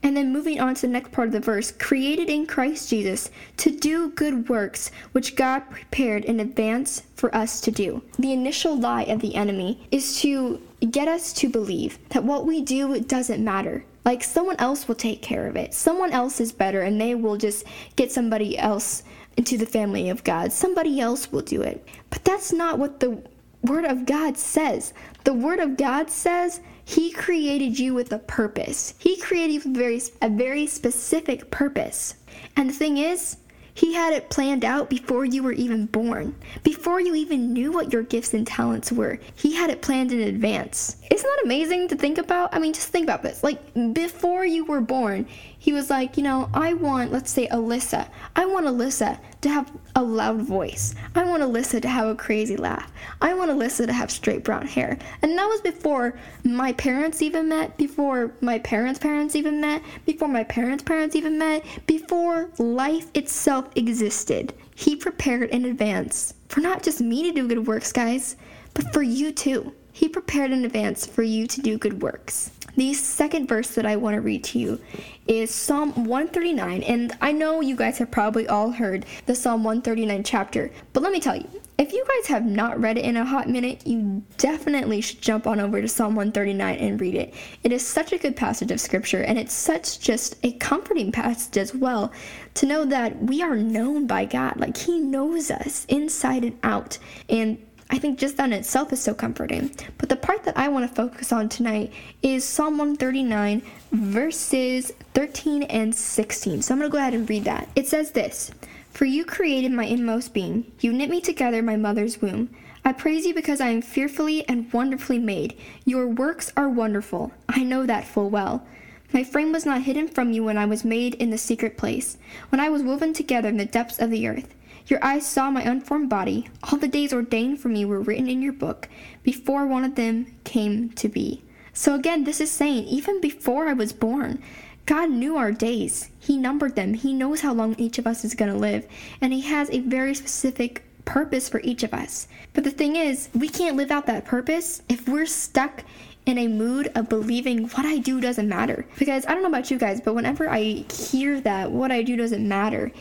And 0.06 0.16
then 0.16 0.31
moving 0.31 0.60
on 0.60 0.75
to 0.75 0.81
the 0.81 0.94
next 0.94 1.12
part 1.12 1.30
of 1.30 1.31
the 1.31 1.40
verse 1.40 1.72
created 1.72 2.30
in 2.30 2.46
Christ 2.46 2.92
Jesus 2.92 3.31
to 3.57 3.72
do 3.72 4.12
good 4.12 4.48
works 4.48 4.92
which 5.13 5.36
God 5.36 5.62
prepared 5.72 6.25
in 6.25 6.39
advance 6.39 7.01
for 7.15 7.36
us 7.36 7.60
to 7.62 7.72
do. 7.72 8.03
The 8.20 8.32
initial 8.32 8.77
lie 8.77 9.06
of 9.06 9.20
the 9.20 9.34
enemy 9.34 9.88
is 9.89 10.22
to 10.22 10.62
get 10.91 11.08
us 11.08 11.34
to 11.34 11.50
believe 11.50 11.98
that 12.10 12.24
what 12.24 12.46
we 12.46 12.62
do 12.62 13.00
doesn't 13.00 13.44
matter. 13.44 13.84
Like 14.06 14.24
someone 14.24 14.58
else 14.60 14.88
will 14.88 14.94
take 14.94 15.24
care 15.24 15.48
of 15.48 15.56
it. 15.56 15.74
Someone 15.74 16.12
else 16.12 16.39
is 16.39 16.51
better 16.51 16.82
and 16.82 17.01
they 17.01 17.15
will 17.15 17.38
just 17.38 17.65
get 17.96 18.12
somebody 18.12 18.60
else 18.60 19.01
into 19.38 19.58
the 19.58 19.65
family 19.65 20.12
of 20.12 20.24
God. 20.24 20.51
Somebody 20.51 21.00
else 21.00 21.32
will 21.32 21.41
do 21.41 21.63
it. 21.63 21.84
But 22.12 22.24
that's 22.24 22.53
not 22.53 22.77
what 22.77 23.00
the 23.00 23.24
Word 23.65 23.86
of 23.86 24.05
God 24.05 24.38
says. 24.38 24.93
The 25.24 25.34
Word 25.34 25.60
of 25.60 25.77
God 25.77 26.10
says 26.10 26.62
he 26.84 27.12
created 27.12 27.79
you 27.79 27.93
with 27.93 28.12
a 28.12 28.19
purpose. 28.19 28.93
He 28.98 29.19
created 29.19 29.53
you 29.53 29.62
with 29.65 29.75
very, 29.75 30.01
a 30.22 30.29
very 30.29 30.67
specific 30.67 31.50
purpose. 31.51 32.15
And 32.55 32.69
the 32.69 32.74
thing 32.74 32.98
is, 32.98 33.38
he 33.75 33.93
had 33.93 34.13
it 34.13 34.29
planned 34.29 34.63
out 34.63 34.89
before 34.89 35.25
you 35.25 35.43
were 35.43 35.51
even 35.51 35.86
born. 35.88 36.34
Before 36.63 37.01
you 37.01 37.13
even 37.13 37.51
knew 37.51 37.74
what 37.74 37.91
your 37.91 38.03
gifts 38.03 38.34
and 38.34 38.48
talents 38.48 38.89
were, 38.89 39.19
he 39.36 39.53
had 39.53 39.69
it 39.69 39.81
planned 39.81 40.13
in 40.13 40.22
advance. 40.22 40.95
Isn't 41.12 41.29
that 41.29 41.43
amazing 41.43 41.89
to 41.89 41.95
think 41.98 42.17
about? 42.17 42.55
I 42.55 42.60
mean, 42.60 42.72
just 42.72 42.88
think 42.88 43.03
about 43.03 43.22
this. 43.22 43.43
Like, 43.43 43.60
before 43.93 44.45
you 44.45 44.63
were 44.63 44.79
born, 44.79 45.27
he 45.65 45.74
was 45.74 45.89
like, 45.89 46.15
you 46.15 46.22
know, 46.22 46.48
I 46.53 46.75
want, 46.75 47.12
let's 47.12 47.31
say, 47.31 47.48
Alyssa. 47.48 48.07
I 48.36 48.45
want 48.45 48.67
Alyssa 48.67 49.17
to 49.41 49.50
have 49.50 49.72
a 49.95 50.03
loud 50.03 50.43
voice. 50.43 50.93
I 51.15 51.24
want 51.24 51.41
Alyssa 51.41 51.81
to 51.81 51.88
have 51.88 52.07
a 52.07 52.13
crazy 52.13 52.55
laugh. 52.55 52.91
I 53.19 53.34
want 53.34 53.50
Alyssa 53.50 53.88
to 53.88 53.93
have 53.93 54.12
straight 54.12 54.43
brown 54.43 54.67
hair. 54.67 55.00
And 55.24 55.36
that 55.36 55.48
was 55.48 55.62
before 55.62 56.19
my 56.43 56.72
parents 56.74 57.24
even 57.24 57.50
met, 57.50 57.77
before 57.77 58.36
my 58.41 58.60
parents' 58.60 59.00
parents 59.00 59.36
even 59.36 59.60
met, 59.60 59.81
before 60.05 60.27
my 60.27 60.43
parents' 60.43 60.84
parents 60.84 61.15
even 61.15 61.39
met, 61.39 61.65
before 61.88 62.51
life 62.60 63.10
itself 63.15 63.67
existed. 63.75 64.53
He 64.75 64.95
prepared 64.95 65.50
in 65.50 65.65
advance 65.65 66.36
for 66.48 66.60
not 66.60 66.84
just 66.84 67.01
me 67.01 67.24
to 67.24 67.31
do 67.31 67.48
good 67.48 67.65
works, 67.65 67.91
guys, 67.91 68.36
but 68.75 68.93
for 68.93 69.01
you 69.01 69.31
too. 69.31 69.74
He 69.91 70.10
prepared 70.10 70.51
in 70.51 70.63
advance 70.63 71.07
for 71.07 71.24
you 71.24 71.48
to 71.48 71.60
do 71.60 71.79
good 71.79 72.03
works. 72.03 72.51
The 72.75 72.94
second 72.94 73.48
verse 73.48 73.75
that 73.75 73.86
I 73.86 73.96
want 73.96 74.15
to 74.15 74.22
read 74.22 74.44
to 74.46 74.60
you 74.60 74.79
is 75.27 75.53
Psalm 75.53 75.91
139. 76.05 76.84
And 76.84 77.17
I 77.22 77.32
know 77.32 77.62
you 77.62 77.75
guys 77.75 77.98
have 78.00 78.12
probably 78.12 78.48
all 78.48 78.72
heard 78.72 79.05
the 79.25 79.36
Psalm 79.36 79.63
139 79.63 80.24
chapter, 80.24 80.72
but 80.94 81.01
let 81.01 81.12
me 81.12 81.20
tell 81.20 81.36
you, 81.36 81.48
If 81.77 81.91
you 81.91 82.05
guys 82.08 82.27
have 82.27 82.46
not 82.46 82.79
read 82.79 82.98
it 82.98 83.03
in 83.03 83.17
a 83.17 83.25
hot 83.25 83.50
minute, 83.50 83.86
you 83.86 84.24
definitely 84.38 85.01
should 85.01 85.22
jump 85.22 85.46
on 85.46 85.60
over 85.60 85.82
to 85.82 85.89
Psalm 85.89 86.15
139 86.15 86.77
and 86.77 87.01
read 87.01 87.15
it. 87.15 87.34
It 87.63 87.74
is 87.74 87.86
such 87.86 88.13
a 88.13 88.17
good 88.17 88.38
passage 88.38 88.72
of 88.72 88.79
scripture, 88.79 89.22
and 89.22 89.38
it's 89.38 89.53
such 89.53 90.00
just 90.00 90.38
a 90.44 90.53
comforting 90.53 91.12
passage 91.12 91.58
as 91.58 91.75
well 91.75 92.13
to 92.53 92.65
know 92.65 92.86
that 92.86 93.22
we 93.24 93.41
are 93.41 93.58
known 93.58 94.08
by 94.08 94.24
God. 94.24 94.58
Like, 94.58 94.77
He 94.77 95.00
knows 95.00 95.51
us 95.51 95.86
inside 95.89 96.46
and 96.46 96.58
out. 96.63 96.98
And 97.27 97.58
I 97.89 98.00
think 98.00 98.18
just 98.18 98.38
that 98.38 98.46
in 98.46 98.54
itself 98.54 98.92
is 98.92 99.01
so 99.01 99.13
comforting. 99.13 99.72
But 99.98 100.10
the 100.10 100.15
part 100.15 100.44
that 100.44 100.58
I 100.58 100.68
want 100.70 100.89
to 100.89 100.96
focus 100.96 101.32
on 101.32 101.50
tonight 101.50 101.94
is 102.24 102.44
Psalm 102.44 102.77
139, 102.77 103.62
verses 103.92 104.92
13 105.13 105.63
and 105.63 105.94
16. 105.94 106.62
So 106.63 106.74
I'm 106.74 106.80
going 106.80 106.89
to 106.89 106.92
go 106.92 106.98
ahead 106.98 107.13
and 107.13 107.30
read 107.30 107.44
that. 107.44 107.70
It 107.75 107.88
says 107.88 108.12
this. 108.12 108.51
For 108.89 109.06
you 109.06 109.24
created 109.25 109.72
my 109.72 109.84
inmost 109.86 110.34
being. 110.34 110.72
You 110.80 110.94
knit 110.94 111.10
me 111.10 111.22
together 111.22 111.60
in 111.60 111.65
my 111.65 111.75
mother's 111.75 112.22
womb. 112.22 112.50
I 112.84 112.94
praise 112.94 113.25
you 113.25 113.34
because 113.34 113.62
I 113.62 113.68
am 113.68 113.82
fearfully 113.82 114.48
and 114.48 114.72
wonderfully 114.72 115.20
made. 115.20 115.58
Your 115.86 116.08
works 116.08 116.51
are 116.56 116.70
wonderful. 116.70 117.34
I 117.50 117.63
know 117.63 117.86
that 117.86 118.08
full 118.08 118.30
well. 118.30 118.65
My 119.13 119.24
frame 119.24 119.51
was 119.51 119.65
not 119.65 119.84
hidden 119.84 120.08
from 120.08 120.32
you 120.32 120.44
when 120.44 120.58
I 120.58 120.65
was 120.65 120.84
made 120.84 121.13
in 121.15 121.30
the 121.30 121.38
secret 121.38 121.77
place, 121.77 122.18
when 122.50 122.60
I 122.60 122.70
was 122.70 122.84
woven 122.84 123.13
together 123.13 123.50
in 123.50 123.58
the 123.58 123.65
depths 123.65 124.00
of 124.00 124.10
the 124.10 124.27
earth. 124.27 124.54
Your 124.88 125.04
eyes 125.04 125.25
saw 125.25 125.50
my 125.50 125.62
unformed 125.62 126.10
body. 126.10 126.48
All 126.63 126.77
the 126.77 126.88
days 126.88 127.12
ordained 127.12 127.60
for 127.60 127.70
me 127.70 127.86
were 127.86 128.01
written 128.01 128.30
in 128.30 128.42
your 128.42 128.54
book, 128.54 128.88
before 129.24 129.65
one 129.65 129.84
of 129.84 129.96
them 129.96 130.27
came 130.44 130.89
to 130.92 131.10
be. 131.10 131.44
So 131.74 131.96
again, 131.96 132.24
this 132.24 132.39
is 132.39 132.51
saying, 132.51 132.86
even 132.86 133.20
before 133.20 133.68
I 133.68 133.74
was 133.74 133.94
born, 133.94 134.42
God 134.86 135.10
knew 135.10 135.36
our 135.36 135.51
days. 135.51 136.10
He 136.20 136.38
numbered 136.38 136.75
them. 136.75 136.94
He 136.94 137.13
knows 137.13 137.42
how 137.42 137.54
long 137.54 137.75
each 137.77 137.98
of 137.98 138.06
us 138.06 138.24
is 138.24 138.36
going 138.36 138.51
to 138.51 138.58
live. 138.58 138.88
And 139.20 139.34
He 139.34 139.42
has 139.42 139.70
a 139.72 139.80
very 139.80 140.13
specific 140.13 140.84
purpose 141.06 141.50
for 141.50 141.60
each 141.62 141.84
of 141.84 141.94
us. 141.94 142.27
But 142.54 142.63
the 142.63 142.72
thing 142.72 142.96
is, 142.96 143.30
we 143.34 143.50
can't 143.50 143.77
live 143.77 143.92
out 143.92 144.06
that 144.06 144.25
purpose 144.25 144.84
if 144.88 145.08
we're 145.08 145.25
stuck 145.25 145.84
in 146.25 146.38
a 146.38 146.48
mood 146.48 146.92
of 146.96 147.10
believing 147.10 147.68
what 147.70 147.86
I 147.86 147.98
do 147.98 148.20
doesn't 148.20 148.50
matter. 148.50 148.86
Because 148.98 149.25
I 149.25 149.34
don't 149.34 149.44
know 149.44 149.50
about 149.50 149.70
you 149.70 149.77
guys, 149.77 150.01
but 150.01 150.15
whenever 150.15 150.50
I 150.50 150.86
hear 150.92 151.42
that 151.42 151.72
what 151.72 151.92
I 151.92 152.01
do 152.01 152.15
doesn't 152.15 152.48
matter, 152.48 152.92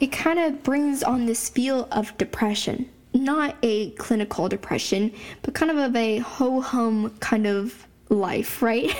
it 0.00 0.10
kind 0.12 0.38
of 0.38 0.62
brings 0.62 1.02
on 1.02 1.26
this 1.26 1.48
feel 1.48 1.86
of 1.92 2.16
depression. 2.16 2.88
Not 3.12 3.56
a 3.62 3.90
clinical 3.92 4.48
depression, 4.48 5.12
but 5.42 5.54
kind 5.54 5.70
of 5.70 5.76
of 5.76 5.94
a 5.94 6.18
ho 6.18 6.60
hum 6.60 7.14
kind 7.20 7.46
of 7.46 7.86
life, 8.08 8.62
right? 8.62 8.90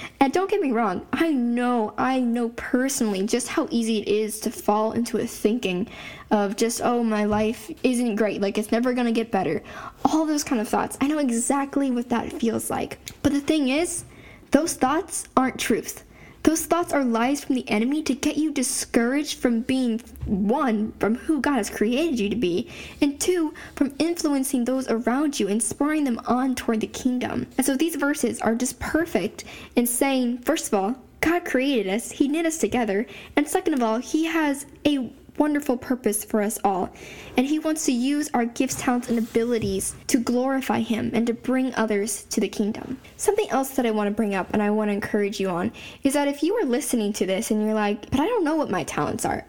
and 0.20 0.32
don't 0.32 0.50
get 0.50 0.60
me 0.60 0.70
wrong, 0.70 1.06
I 1.12 1.30
know, 1.32 1.94
I 1.96 2.20
know 2.20 2.50
personally 2.50 3.26
just 3.26 3.48
how 3.48 3.68
easy 3.70 3.98
it 3.98 4.08
is 4.08 4.38
to 4.40 4.50
fall 4.50 4.92
into 4.92 5.18
a 5.18 5.26
thinking 5.26 5.88
of 6.30 6.56
just, 6.56 6.80
oh, 6.82 7.02
my 7.02 7.24
life 7.24 7.70
isn't 7.82 8.16
great, 8.16 8.40
like 8.40 8.58
it's 8.58 8.70
never 8.70 8.92
gonna 8.92 9.12
get 9.12 9.30
better. 9.30 9.62
All 10.04 10.26
those 10.26 10.44
kind 10.44 10.60
of 10.60 10.68
thoughts. 10.68 10.98
I 11.00 11.06
know 11.06 11.18
exactly 11.18 11.90
what 11.90 12.10
that 12.10 12.32
feels 12.32 12.70
like. 12.70 12.98
But 13.22 13.32
the 13.32 13.40
thing 13.40 13.68
is, 13.68 14.04
those 14.50 14.74
thoughts 14.74 15.24
aren't 15.36 15.58
truth. 15.58 16.04
Those 16.42 16.64
thoughts 16.64 16.92
are 16.92 17.04
lies 17.04 17.44
from 17.44 17.54
the 17.54 17.68
enemy 17.68 18.02
to 18.02 18.14
get 18.14 18.36
you 18.36 18.50
discouraged 18.50 19.38
from 19.38 19.60
being 19.60 20.00
one, 20.24 20.92
from 20.98 21.16
who 21.16 21.40
God 21.40 21.56
has 21.56 21.68
created 21.68 22.18
you 22.18 22.30
to 22.30 22.36
be, 22.36 22.68
and 23.00 23.20
two, 23.20 23.52
from 23.76 23.94
influencing 23.98 24.64
those 24.64 24.88
around 24.88 25.38
you 25.38 25.48
and 25.48 25.62
spurring 25.62 26.04
them 26.04 26.20
on 26.26 26.54
toward 26.54 26.80
the 26.80 26.86
kingdom. 26.86 27.46
And 27.58 27.66
so 27.66 27.76
these 27.76 27.96
verses 27.96 28.40
are 28.40 28.54
just 28.54 28.80
perfect 28.80 29.44
in 29.76 29.86
saying, 29.86 30.38
first 30.38 30.68
of 30.68 30.74
all, 30.74 30.96
God 31.20 31.44
created 31.44 31.92
us, 31.92 32.12
He 32.12 32.28
knit 32.28 32.46
us 32.46 32.56
together, 32.56 33.06
and 33.36 33.46
second 33.46 33.74
of 33.74 33.82
all, 33.82 33.98
He 33.98 34.24
has 34.24 34.64
a 34.86 35.12
wonderful 35.40 35.76
purpose 35.76 36.22
for 36.22 36.42
us 36.42 36.58
all. 36.62 36.94
And 37.36 37.46
He 37.46 37.58
wants 37.58 37.86
to 37.86 37.92
use 37.92 38.30
our 38.34 38.44
gifts, 38.44 38.76
talents, 38.76 39.08
and 39.08 39.18
abilities 39.18 39.96
to 40.08 40.18
glorify 40.18 40.80
Him 40.80 41.10
and 41.14 41.26
to 41.26 41.34
bring 41.34 41.74
others 41.74 42.24
to 42.24 42.40
the 42.40 42.48
kingdom. 42.48 43.00
Something 43.16 43.50
else 43.50 43.70
that 43.70 43.86
I 43.86 43.90
want 43.90 44.08
to 44.08 44.14
bring 44.14 44.34
up 44.34 44.52
and 44.52 44.62
I 44.62 44.70
want 44.70 44.90
to 44.90 44.94
encourage 44.94 45.40
you 45.40 45.48
on 45.48 45.72
is 46.04 46.12
that 46.12 46.28
if 46.28 46.42
you 46.42 46.54
are 46.56 46.64
listening 46.64 47.12
to 47.14 47.26
this 47.26 47.50
and 47.50 47.64
you're 47.64 47.74
like, 47.74 48.10
but 48.10 48.20
I 48.20 48.26
don't 48.26 48.44
know 48.44 48.56
what 48.56 48.70
my 48.70 48.84
talents 48.84 49.24
are. 49.24 49.44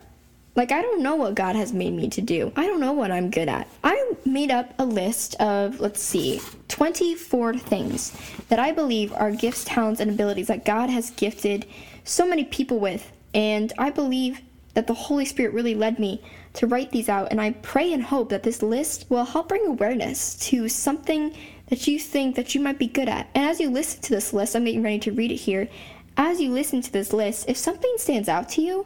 Like, 0.54 0.74
I 0.74 0.82
don't 0.82 1.02
know 1.02 1.16
what 1.16 1.36
God 1.36 1.56
has 1.56 1.72
made 1.72 1.94
me 1.94 2.10
to 2.10 2.22
do. 2.22 2.52
I 2.58 2.68
don't 2.68 2.82
know 2.82 2.92
what 2.92 3.10
I'm 3.10 3.30
good 3.30 3.48
at. 3.48 3.70
I 3.86 4.14
made 4.26 4.52
up 4.52 4.74
a 4.80 4.86
list 4.86 5.36
of, 5.36 5.80
let's 5.80 6.02
see, 6.02 6.42
24 6.68 7.58
things 7.58 8.12
that 8.50 8.60
I 8.60 8.74
believe 8.74 9.14
are 9.14 9.32
gifts, 9.32 9.64
talents, 9.64 10.02
and 10.02 10.12
abilities 10.12 10.48
that 10.48 10.66
God 10.66 10.90
has 10.90 11.12
gifted 11.12 11.66
so 12.04 12.28
many 12.28 12.44
people 12.44 12.80
with. 12.80 13.12
And 13.34 13.72
I 13.78 13.92
believe 13.92 14.42
that 14.74 14.88
the 14.88 14.94
Holy 14.94 15.26
Spirit 15.26 15.54
really 15.54 15.76
led 15.76 16.00
me 16.00 16.24
to 16.54 16.68
write 16.68 16.92
these 16.92 17.10
out, 17.10 17.30
and 17.32 17.40
I 17.42 17.52
pray 17.52 17.94
and 17.94 18.04
hope 18.04 18.30
that 18.30 18.44
this 18.44 18.62
list 18.62 19.06
will 19.10 19.26
help 19.26 19.50
bring 19.50 19.66
awareness 19.66 20.36
to 20.48 20.70
something 20.70 21.36
that 21.68 21.88
you 21.88 22.00
think 22.00 22.36
that 22.36 22.54
you 22.54 22.62
might 22.62 22.80
be 22.80 22.88
good 22.88 23.08
at. 23.08 23.30
And 23.34 23.46
as 23.46 23.60
you 23.60 23.70
listen 23.70 24.02
to 24.02 24.14
this 24.14 24.34
list, 24.34 24.56
I'm 24.56 24.66
getting 24.66 24.84
ready 24.84 25.00
to 25.00 25.12
read 25.12 25.32
it 25.32 25.36
here. 25.36 25.70
As 26.18 26.42
you 26.42 26.52
listen 26.52 26.82
to 26.82 26.92
this 26.92 27.14
list, 27.14 27.48
if 27.48 27.58
something 27.58 27.94
stands 27.98 28.28
out 28.28 28.50
to 28.50 28.62
you, 28.62 28.86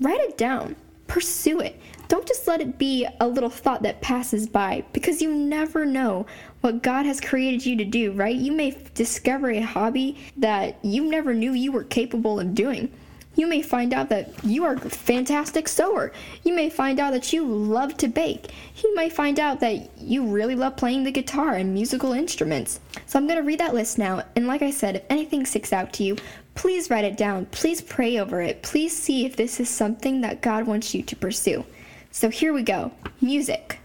write 0.00 0.20
it 0.20 0.36
down. 0.36 0.76
Pursue 1.06 1.60
it. 1.60 1.80
Don't 2.08 2.26
just 2.26 2.46
let 2.46 2.60
it 2.60 2.78
be 2.78 3.06
a 3.20 3.26
little 3.26 3.50
thought 3.50 3.82
that 3.82 4.00
passes 4.00 4.46
by 4.46 4.84
because 4.92 5.22
you 5.22 5.32
never 5.32 5.84
know 5.84 6.26
what 6.60 6.82
God 6.82 7.06
has 7.06 7.20
created 7.20 7.64
you 7.64 7.76
to 7.76 7.84
do, 7.84 8.12
right? 8.12 8.36
You 8.36 8.52
may 8.52 8.76
discover 8.94 9.50
a 9.50 9.60
hobby 9.60 10.18
that 10.36 10.78
you 10.82 11.04
never 11.04 11.32
knew 11.32 11.52
you 11.52 11.72
were 11.72 11.84
capable 11.84 12.38
of 12.38 12.54
doing. 12.54 12.92
You 13.36 13.46
may 13.46 13.60
find 13.60 13.92
out 13.92 14.08
that 14.08 14.32
you 14.42 14.64
are 14.64 14.72
a 14.72 14.90
fantastic 14.90 15.68
sewer. 15.68 16.10
You 16.42 16.54
may 16.54 16.70
find 16.70 16.98
out 16.98 17.12
that 17.12 17.34
you 17.34 17.44
love 17.46 17.96
to 17.98 18.08
bake. 18.08 18.50
You 18.82 18.94
may 18.96 19.10
find 19.10 19.38
out 19.38 19.60
that 19.60 19.90
you 19.98 20.26
really 20.26 20.54
love 20.54 20.76
playing 20.76 21.04
the 21.04 21.12
guitar 21.12 21.52
and 21.54 21.74
musical 21.74 22.12
instruments. 22.12 22.80
So 23.04 23.18
I'm 23.18 23.26
going 23.26 23.38
to 23.38 23.46
read 23.46 23.60
that 23.60 23.74
list 23.74 23.98
now. 23.98 24.22
And 24.34 24.46
like 24.46 24.62
I 24.62 24.70
said, 24.70 24.96
if 24.96 25.04
anything 25.10 25.44
sticks 25.44 25.72
out 25.72 25.92
to 25.94 26.02
you, 26.02 26.16
please 26.54 26.88
write 26.88 27.04
it 27.04 27.18
down. 27.18 27.44
Please 27.46 27.82
pray 27.82 28.18
over 28.18 28.40
it. 28.40 28.62
Please 28.62 28.96
see 28.96 29.26
if 29.26 29.36
this 29.36 29.60
is 29.60 29.68
something 29.68 30.22
that 30.22 30.40
God 30.40 30.66
wants 30.66 30.94
you 30.94 31.02
to 31.02 31.14
pursue. 31.14 31.64
So 32.10 32.30
here 32.30 32.54
we 32.54 32.62
go 32.62 32.92
music, 33.20 33.78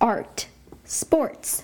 art, 0.00 0.46
sports, 0.84 1.62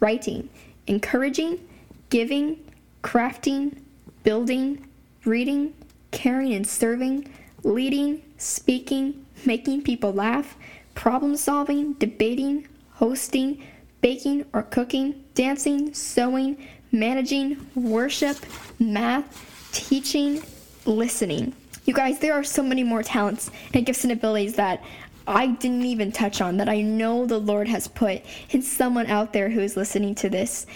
writing, 0.00 0.48
encouraging, 0.88 1.60
giving, 2.08 2.58
crafting, 3.04 3.78
building, 4.24 4.88
reading 5.24 5.72
caring 6.10 6.54
and 6.54 6.66
serving, 6.66 7.32
leading, 7.62 8.22
speaking, 8.36 9.26
making 9.44 9.82
people 9.82 10.12
laugh, 10.12 10.56
problem 10.94 11.36
solving, 11.36 11.94
debating, 11.94 12.66
hosting, 12.92 13.62
baking 14.00 14.44
or 14.52 14.62
cooking, 14.62 15.24
dancing, 15.34 15.92
sewing, 15.94 16.56
managing, 16.92 17.66
worship, 17.74 18.36
math, 18.78 19.70
teaching, 19.72 20.42
listening. 20.84 21.54
You 21.84 21.94
guys, 21.94 22.18
there 22.18 22.34
are 22.34 22.44
so 22.44 22.62
many 22.62 22.82
more 22.82 23.02
talents 23.02 23.50
and 23.74 23.86
gifts 23.86 24.04
and 24.04 24.12
abilities 24.12 24.54
that 24.54 24.82
I 25.26 25.48
didn't 25.48 25.84
even 25.84 26.12
touch 26.12 26.40
on 26.40 26.56
that 26.56 26.68
I 26.68 26.80
know 26.80 27.26
the 27.26 27.38
Lord 27.38 27.68
has 27.68 27.86
put 27.86 28.22
in 28.50 28.62
someone 28.62 29.06
out 29.06 29.32
there 29.32 29.48
who 29.48 29.60
is 29.60 29.76
listening 29.76 30.14
to 30.16 30.28
this. 30.28 30.66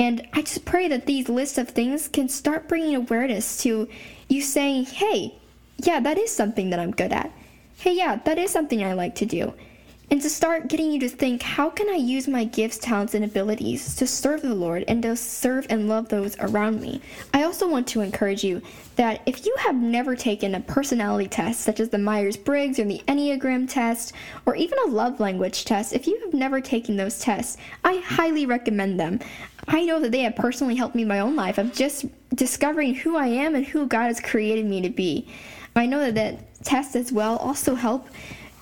And 0.00 0.26
I 0.32 0.40
just 0.40 0.64
pray 0.64 0.88
that 0.88 1.04
these 1.04 1.28
lists 1.28 1.58
of 1.58 1.68
things 1.68 2.08
can 2.08 2.30
start 2.30 2.68
bringing 2.68 2.96
awareness 2.96 3.58
to 3.64 3.86
you 4.28 4.40
saying, 4.40 4.86
hey, 4.86 5.34
yeah, 5.76 6.00
that 6.00 6.16
is 6.16 6.34
something 6.34 6.70
that 6.70 6.80
I'm 6.80 6.92
good 6.92 7.12
at. 7.12 7.30
Hey, 7.76 7.96
yeah, 7.98 8.16
that 8.24 8.38
is 8.38 8.50
something 8.50 8.82
I 8.82 8.94
like 8.94 9.14
to 9.16 9.26
do 9.26 9.52
and 10.10 10.20
to 10.20 10.28
start 10.28 10.68
getting 10.68 10.90
you 10.90 10.98
to 11.00 11.08
think 11.08 11.42
how 11.42 11.70
can 11.70 11.88
I 11.88 11.94
use 11.94 12.26
my 12.26 12.44
gifts, 12.44 12.78
talents, 12.78 13.14
and 13.14 13.24
abilities 13.24 13.94
to 13.96 14.06
serve 14.06 14.42
the 14.42 14.54
Lord 14.54 14.84
and 14.88 15.02
to 15.02 15.14
serve 15.14 15.66
and 15.70 15.88
love 15.88 16.08
those 16.08 16.36
around 16.40 16.80
me. 16.80 17.00
I 17.32 17.44
also 17.44 17.68
want 17.68 17.86
to 17.88 18.00
encourage 18.00 18.42
you 18.42 18.60
that 18.96 19.22
if 19.26 19.46
you 19.46 19.54
have 19.60 19.76
never 19.76 20.16
taken 20.16 20.54
a 20.54 20.60
personality 20.60 21.28
test, 21.28 21.60
such 21.60 21.78
as 21.78 21.90
the 21.90 21.98
Myers 21.98 22.36
Briggs 22.36 22.78
or 22.78 22.84
the 22.84 23.02
Enneagram 23.06 23.70
test, 23.70 24.12
or 24.46 24.56
even 24.56 24.78
a 24.80 24.90
love 24.90 25.20
language 25.20 25.64
test, 25.64 25.92
if 25.92 26.06
you 26.08 26.20
have 26.24 26.34
never 26.34 26.60
taken 26.60 26.96
those 26.96 27.20
tests, 27.20 27.56
I 27.84 27.98
highly 27.98 28.46
recommend 28.46 28.98
them. 28.98 29.20
I 29.68 29.84
know 29.84 30.00
that 30.00 30.10
they 30.10 30.22
have 30.22 30.34
personally 30.34 30.74
helped 30.74 30.96
me 30.96 31.02
in 31.02 31.08
my 31.08 31.20
own 31.20 31.36
life 31.36 31.58
of 31.58 31.72
just 31.72 32.06
discovering 32.34 32.94
who 32.94 33.16
I 33.16 33.28
am 33.28 33.54
and 33.54 33.64
who 33.64 33.86
God 33.86 34.06
has 34.06 34.20
created 34.20 34.66
me 34.66 34.80
to 34.80 34.90
be. 34.90 35.28
I 35.76 35.86
know 35.86 36.00
that 36.00 36.16
that 36.16 36.64
tests 36.64 36.96
as 36.96 37.12
well 37.12 37.36
also 37.36 37.74
help 37.74 38.08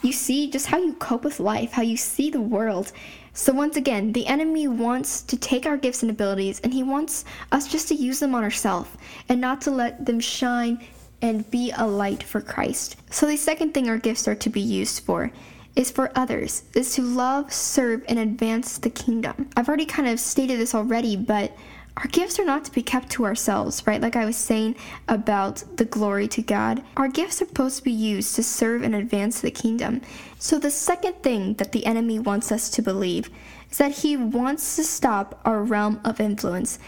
you 0.02 0.12
see 0.12 0.50
just 0.50 0.66
how 0.66 0.78
you 0.78 0.94
cope 0.94 1.24
with 1.24 1.40
life, 1.40 1.72
how 1.72 1.82
you 1.82 1.96
see 1.96 2.30
the 2.30 2.40
world. 2.40 2.92
So, 3.32 3.52
once 3.52 3.76
again, 3.76 4.12
the 4.12 4.26
enemy 4.26 4.66
wants 4.68 5.22
to 5.22 5.36
take 5.36 5.66
our 5.66 5.76
gifts 5.76 6.02
and 6.02 6.10
abilities 6.10 6.60
and 6.60 6.72
he 6.72 6.82
wants 6.82 7.24
us 7.52 7.68
just 7.68 7.88
to 7.88 7.94
use 7.94 8.20
them 8.20 8.34
on 8.34 8.42
ourselves 8.42 8.90
and 9.28 9.40
not 9.40 9.60
to 9.62 9.70
let 9.70 10.06
them 10.06 10.20
shine 10.20 10.84
and 11.22 11.50
be 11.50 11.72
a 11.76 11.86
light 11.86 12.22
for 12.22 12.40
Christ. 12.40 12.96
So, 13.10 13.26
the 13.26 13.36
second 13.36 13.74
thing 13.74 13.88
our 13.88 13.98
gifts 13.98 14.26
are 14.28 14.34
to 14.36 14.50
be 14.50 14.60
used 14.60 15.04
for 15.04 15.32
is 15.76 15.90
for 15.90 16.10
others, 16.16 16.64
is 16.74 16.94
to 16.94 17.02
love, 17.02 17.52
serve, 17.52 18.04
and 18.08 18.18
advance 18.18 18.78
the 18.78 18.90
kingdom. 18.90 19.48
I've 19.56 19.68
already 19.68 19.86
kind 19.86 20.08
of 20.08 20.18
stated 20.18 20.58
this 20.58 20.74
already, 20.74 21.16
but 21.16 21.52
our 21.98 22.06
gifts 22.06 22.38
are 22.38 22.44
not 22.44 22.64
to 22.64 22.70
be 22.70 22.82
kept 22.82 23.10
to 23.10 23.24
ourselves, 23.24 23.84
right? 23.84 24.00
Like 24.00 24.14
I 24.14 24.24
was 24.24 24.36
saying 24.36 24.76
about 25.08 25.64
the 25.78 25.84
glory 25.84 26.28
to 26.28 26.42
God. 26.42 26.80
Our 26.96 27.08
gifts 27.08 27.42
are 27.42 27.46
supposed 27.46 27.78
to 27.78 27.82
be 27.82 27.90
used 27.90 28.36
to 28.36 28.42
serve 28.44 28.82
and 28.82 28.94
advance 28.94 29.40
the 29.40 29.50
kingdom. 29.50 30.02
So, 30.38 30.60
the 30.60 30.70
second 30.70 31.24
thing 31.24 31.54
that 31.54 31.72
the 31.72 31.84
enemy 31.86 32.20
wants 32.20 32.52
us 32.52 32.70
to 32.70 32.82
believe 32.82 33.30
is 33.68 33.78
that 33.78 33.90
he 33.98 34.16
wants 34.16 34.76
to 34.76 34.84
stop 34.84 35.40
our 35.44 35.60
realm 35.60 36.00
of 36.04 36.20
influence. 36.20 36.78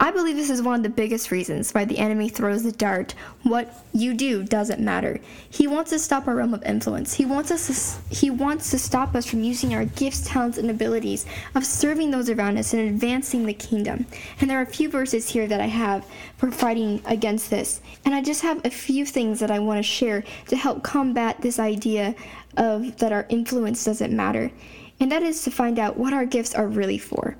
I 0.00 0.10
believe 0.10 0.34
this 0.34 0.50
is 0.50 0.60
one 0.60 0.74
of 0.74 0.82
the 0.82 0.88
biggest 0.88 1.30
reasons 1.30 1.70
why 1.70 1.84
the 1.84 1.98
enemy 1.98 2.28
throws 2.28 2.64
the 2.64 2.72
dart. 2.72 3.14
What 3.44 3.72
you 3.92 4.12
do 4.12 4.42
doesn't 4.42 4.80
matter. 4.80 5.20
He 5.48 5.68
wants 5.68 5.90
to 5.90 6.00
stop 6.00 6.26
our 6.26 6.34
realm 6.34 6.52
of 6.52 6.64
influence. 6.64 7.14
He 7.14 7.24
wants 7.24 7.52
us 7.52 7.96
to, 8.08 8.14
he 8.14 8.28
wants 8.28 8.72
to 8.72 8.78
stop 8.78 9.14
us 9.14 9.24
from 9.24 9.44
using 9.44 9.72
our 9.72 9.84
gifts, 9.84 10.22
talents, 10.22 10.58
and 10.58 10.68
abilities 10.68 11.26
of 11.54 11.64
serving 11.64 12.10
those 12.10 12.28
around 12.28 12.58
us 12.58 12.74
and 12.74 12.88
advancing 12.88 13.46
the 13.46 13.54
kingdom. 13.54 14.04
And 14.40 14.50
there 14.50 14.58
are 14.58 14.62
a 14.62 14.66
few 14.66 14.88
verses 14.88 15.28
here 15.28 15.46
that 15.46 15.60
I 15.60 15.66
have 15.66 16.04
for 16.38 16.50
fighting 16.50 17.00
against 17.04 17.48
this. 17.48 17.80
And 18.04 18.16
I 18.16 18.20
just 18.20 18.42
have 18.42 18.66
a 18.66 18.70
few 18.70 19.06
things 19.06 19.38
that 19.38 19.52
I 19.52 19.60
want 19.60 19.78
to 19.78 19.84
share 19.84 20.24
to 20.48 20.56
help 20.56 20.82
combat 20.82 21.40
this 21.40 21.60
idea 21.60 22.16
of 22.56 22.96
that 22.96 23.12
our 23.12 23.26
influence 23.28 23.84
doesn't 23.84 24.14
matter. 24.14 24.50
And 24.98 25.12
that 25.12 25.22
is 25.22 25.42
to 25.44 25.52
find 25.52 25.78
out 25.78 25.96
what 25.96 26.12
our 26.12 26.26
gifts 26.26 26.52
are 26.52 26.66
really 26.66 26.98
for. 26.98 27.36